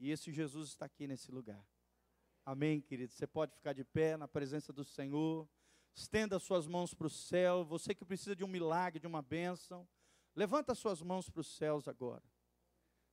[0.00, 1.64] E esse Jesus está aqui nesse lugar.
[2.44, 3.12] Amém, querido?
[3.12, 5.48] Você pode ficar de pé na presença do Senhor.
[5.94, 7.64] Estenda suas mãos para o céu.
[7.64, 9.86] Você que precisa de um milagre, de uma bênção.
[10.34, 12.24] Levanta suas mãos para os céus agora.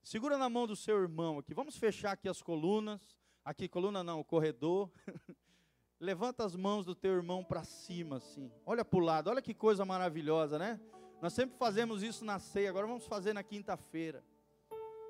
[0.08, 1.54] Segura na mão do seu irmão aqui.
[1.54, 3.02] Vamos fechar aqui as colunas.
[3.44, 4.90] Aqui, coluna não, o corredor.
[6.00, 8.50] Levanta as mãos do teu irmão para cima, assim.
[8.66, 10.80] Olha para o lado, olha que coisa maravilhosa, né?
[11.22, 14.24] Nós sempre fazemos isso na ceia, agora vamos fazer na quinta-feira.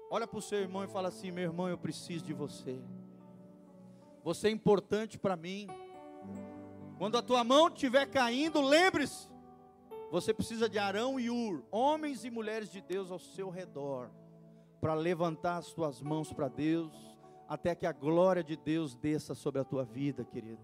[0.09, 2.81] Olha para o seu irmão e fala assim: meu irmão, eu preciso de você.
[4.23, 5.67] Você é importante para mim.
[6.97, 9.29] Quando a tua mão estiver caindo, lembre-se:
[10.09, 14.09] você precisa de Arão e Ur, homens e mulheres de Deus ao seu redor
[14.79, 16.93] para levantar as tuas mãos para Deus,
[17.47, 20.61] até que a glória de Deus desça sobre a tua vida, querido.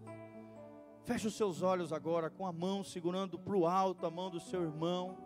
[1.05, 4.39] Feche os seus olhos agora, com a mão segurando para o alto a mão do
[4.39, 5.17] seu irmão.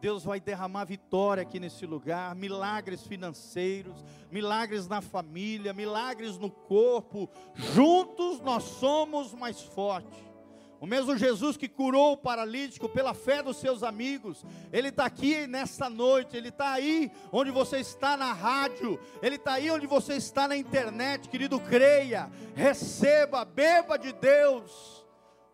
[0.00, 7.28] Deus vai derramar vitória aqui nesse lugar, milagres financeiros, milagres na família, milagres no corpo.
[7.54, 10.33] Juntos nós somos mais fortes.
[10.80, 15.46] O mesmo Jesus que curou o paralítico pela fé dos seus amigos, Ele está aqui
[15.46, 20.16] nesta noite, Ele está aí onde você está na rádio, Ele está aí onde você
[20.16, 25.04] está na internet, querido, creia, receba, beba de Deus.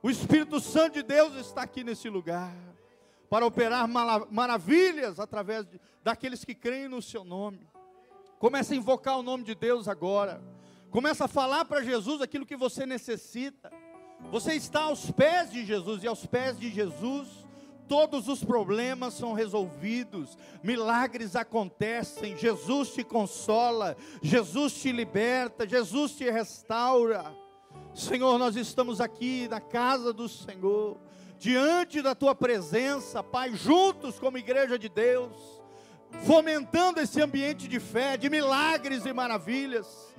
[0.03, 2.53] O Espírito Santo de Deus está aqui nesse lugar,
[3.29, 3.87] para operar
[4.31, 7.68] maravilhas através de, daqueles que creem no Seu nome.
[8.39, 10.43] Comece a invocar o nome de Deus agora,
[10.91, 13.71] comece a falar para Jesus aquilo que você necessita.
[14.31, 17.29] Você está aos pés de Jesus, e aos pés de Jesus,
[17.89, 26.31] todos os problemas são resolvidos, milagres acontecem, Jesus te consola, Jesus te liberta, Jesus te
[26.31, 27.35] restaura.
[27.93, 30.99] Senhor, nós estamos aqui na casa do Senhor,
[31.37, 35.61] diante da tua presença, Pai, juntos como igreja de Deus,
[36.25, 40.14] fomentando esse ambiente de fé, de milagres e maravilhas.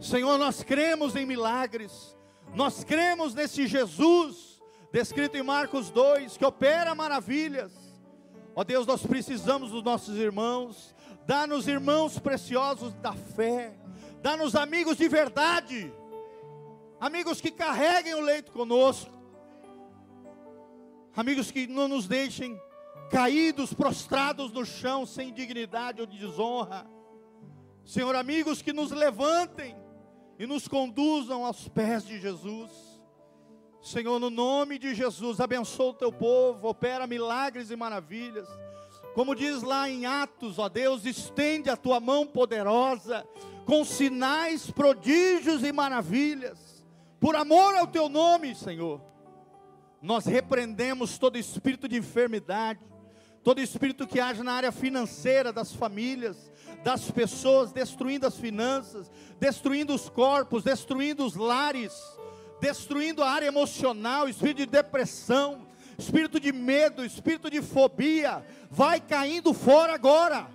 [0.00, 2.16] Senhor, nós cremos em milagres.
[2.54, 4.60] Nós cremos nesse Jesus,
[4.92, 7.72] descrito em Marcos 2, que opera maravilhas.
[8.54, 10.94] Ó Deus, nós precisamos dos nossos irmãos.
[11.26, 13.74] Dá-nos irmãos preciosos da fé.
[14.20, 15.92] Dá-nos amigos de verdade.
[17.00, 19.10] Amigos que carreguem o leito conosco.
[21.16, 22.60] Amigos que não nos deixem
[23.10, 26.86] caídos, prostrados no chão, sem dignidade ou desonra.
[27.84, 29.74] Senhor, amigos que nos levantem
[30.38, 32.70] e nos conduzam aos pés de Jesus.
[33.80, 38.48] Senhor, no nome de Jesus, abençoa o teu povo, opera milagres e maravilhas.
[39.14, 43.26] Como diz lá em Atos, ó Deus, estende a tua mão poderosa,
[43.66, 46.84] com sinais, prodígios e maravilhas,
[47.20, 49.00] por amor ao teu nome, Senhor.
[50.00, 52.80] Nós repreendemos todo espírito de enfermidade,
[53.42, 56.50] todo espírito que age na área financeira das famílias,
[56.84, 61.92] das pessoas, destruindo as finanças, destruindo os corpos, destruindo os lares,
[62.60, 65.66] destruindo a área emocional, espírito de depressão,
[65.98, 70.48] espírito de medo, espírito de fobia, vai caindo fora agora.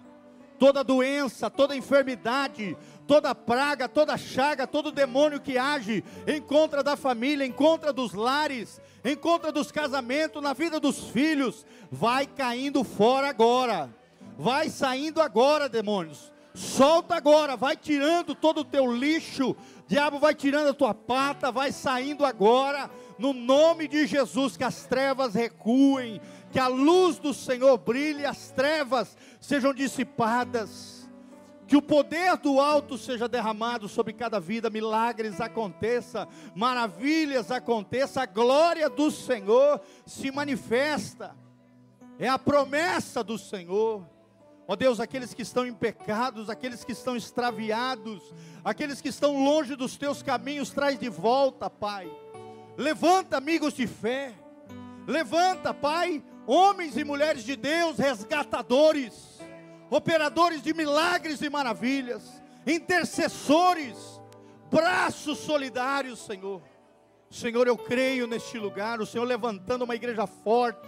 [0.57, 2.75] Toda doença, toda enfermidade,
[3.07, 8.13] toda praga, toda chaga, todo demônio que age em contra da família, em contra dos
[8.13, 13.89] lares, em contra dos casamentos, na vida dos filhos, vai caindo fora agora
[14.37, 16.31] Vai saindo agora, demônios.
[16.53, 19.55] Solta agora, vai tirando todo o teu lixo.
[19.87, 22.89] Diabo vai tirando a tua pata, vai saindo agora.
[23.17, 28.51] No nome de Jesus, que as trevas recuem, que a luz do Senhor brilhe, as
[28.51, 30.96] trevas sejam dissipadas.
[31.67, 38.25] Que o poder do alto seja derramado sobre cada vida, milagres aconteça, maravilhas aconteça, a
[38.25, 41.35] glória do Senhor se manifesta.
[42.17, 44.07] É a promessa do Senhor.
[44.67, 48.21] Ó Deus, aqueles que estão em pecados, aqueles que estão extraviados,
[48.63, 52.09] aqueles que estão longe dos teus caminhos, traz de volta, Pai.
[52.77, 54.33] Levanta amigos de fé.
[55.07, 59.36] Levanta, Pai, homens e mulheres de Deus, resgatadores,
[59.89, 62.23] operadores de milagres e maravilhas,
[62.65, 63.95] intercessores,
[64.69, 66.61] braços solidários, Senhor.
[67.29, 70.87] Senhor, eu creio neste lugar, o Senhor levantando uma igreja forte,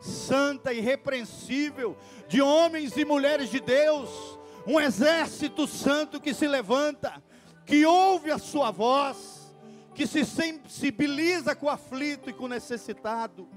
[0.00, 1.96] santa e irrepreensível,
[2.28, 7.22] de homens e mulheres de Deus, um exército santo que se levanta,
[7.64, 9.54] que ouve a sua voz,
[9.94, 13.48] que se sensibiliza com o aflito e com o necessitado.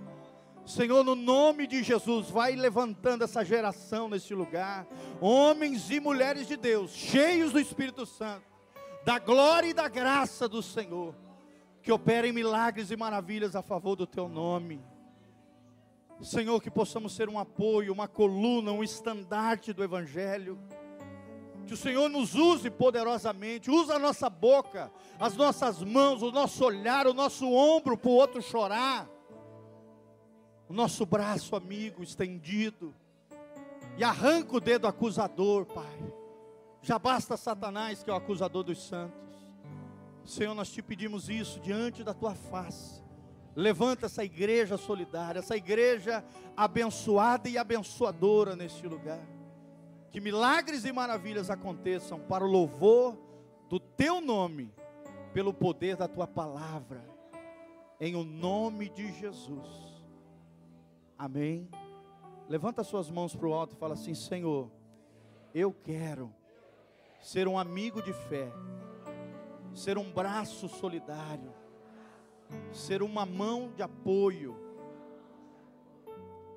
[0.65, 4.87] Senhor, no nome de Jesus, vai levantando essa geração neste lugar,
[5.21, 8.43] homens e mulheres de Deus, cheios do Espírito Santo,
[9.03, 11.13] da glória e da graça do Senhor,
[11.83, 14.81] que operem milagres e maravilhas a favor do teu nome.
[16.21, 20.57] Senhor, que possamos ser um apoio, uma coluna, um estandarte do Evangelho.
[21.67, 26.63] Que o Senhor nos use poderosamente, usa a nossa boca, as nossas mãos, o nosso
[26.63, 29.09] olhar, o nosso ombro para o outro chorar,
[30.67, 32.93] o nosso braço amigo estendido,
[33.97, 36.13] e arranca o dedo acusador, Pai.
[36.81, 39.25] Já basta Satanás, que é o acusador dos santos.
[40.25, 43.03] Senhor, nós te pedimos isso diante da tua face.
[43.55, 46.23] Levanta essa igreja solidária, essa igreja
[46.57, 49.25] abençoada e abençoadora neste lugar.
[50.11, 53.17] Que milagres e maravilhas aconteçam para o louvor
[53.69, 54.73] do teu nome,
[55.33, 57.03] pelo poder da tua palavra,
[57.99, 59.94] em o nome de Jesus.
[61.17, 61.69] Amém.
[62.47, 64.71] Levanta suas mãos para o alto e fala assim: Senhor,
[65.53, 66.33] eu quero
[67.21, 68.51] ser um amigo de fé,
[69.73, 71.53] ser um braço solidário
[72.71, 74.55] ser uma mão de apoio,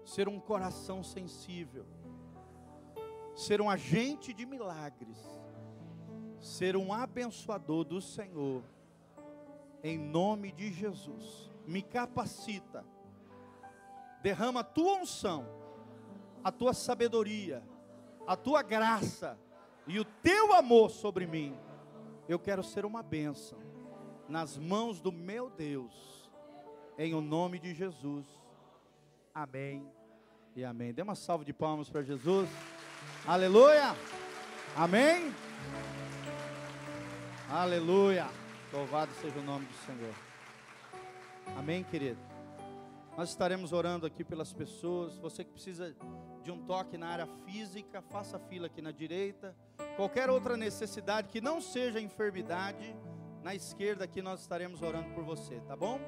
[0.05, 1.87] ser um coração sensível,
[3.35, 5.19] ser um agente de milagres,
[6.41, 8.63] ser um abençoador do Senhor,
[9.83, 11.53] em nome de Jesus.
[11.67, 12.85] Me capacita,
[14.23, 15.47] derrama a tua unção,
[16.43, 17.63] a tua sabedoria,
[18.27, 19.39] a tua graça
[19.87, 21.57] e o teu amor sobre mim.
[22.29, 23.59] Eu quero ser uma bênção
[24.29, 26.31] nas mãos do meu Deus,
[26.99, 28.27] em o nome de Jesus.
[29.35, 29.91] Amém
[30.55, 30.93] e amém.
[30.93, 32.49] Dê uma salva de palmas para Jesus.
[33.27, 33.95] Aleluia.
[34.77, 35.33] Amém.
[37.51, 38.27] Aleluia.
[38.73, 40.15] Louvado seja o nome do Senhor.
[41.57, 42.38] Amém, querido.
[43.19, 45.19] Nós estaremos orando aqui pelas pessoas.
[45.19, 45.93] Você que precisa
[46.45, 49.57] de um toque na área física, faça fila aqui na direita.
[49.97, 52.95] Qualquer outra necessidade que não seja enfermidade,
[53.43, 55.99] na esquerda aqui nós estaremos orando por você, tá bom?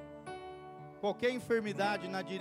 [1.01, 2.39] Qualquer enfermidade na direita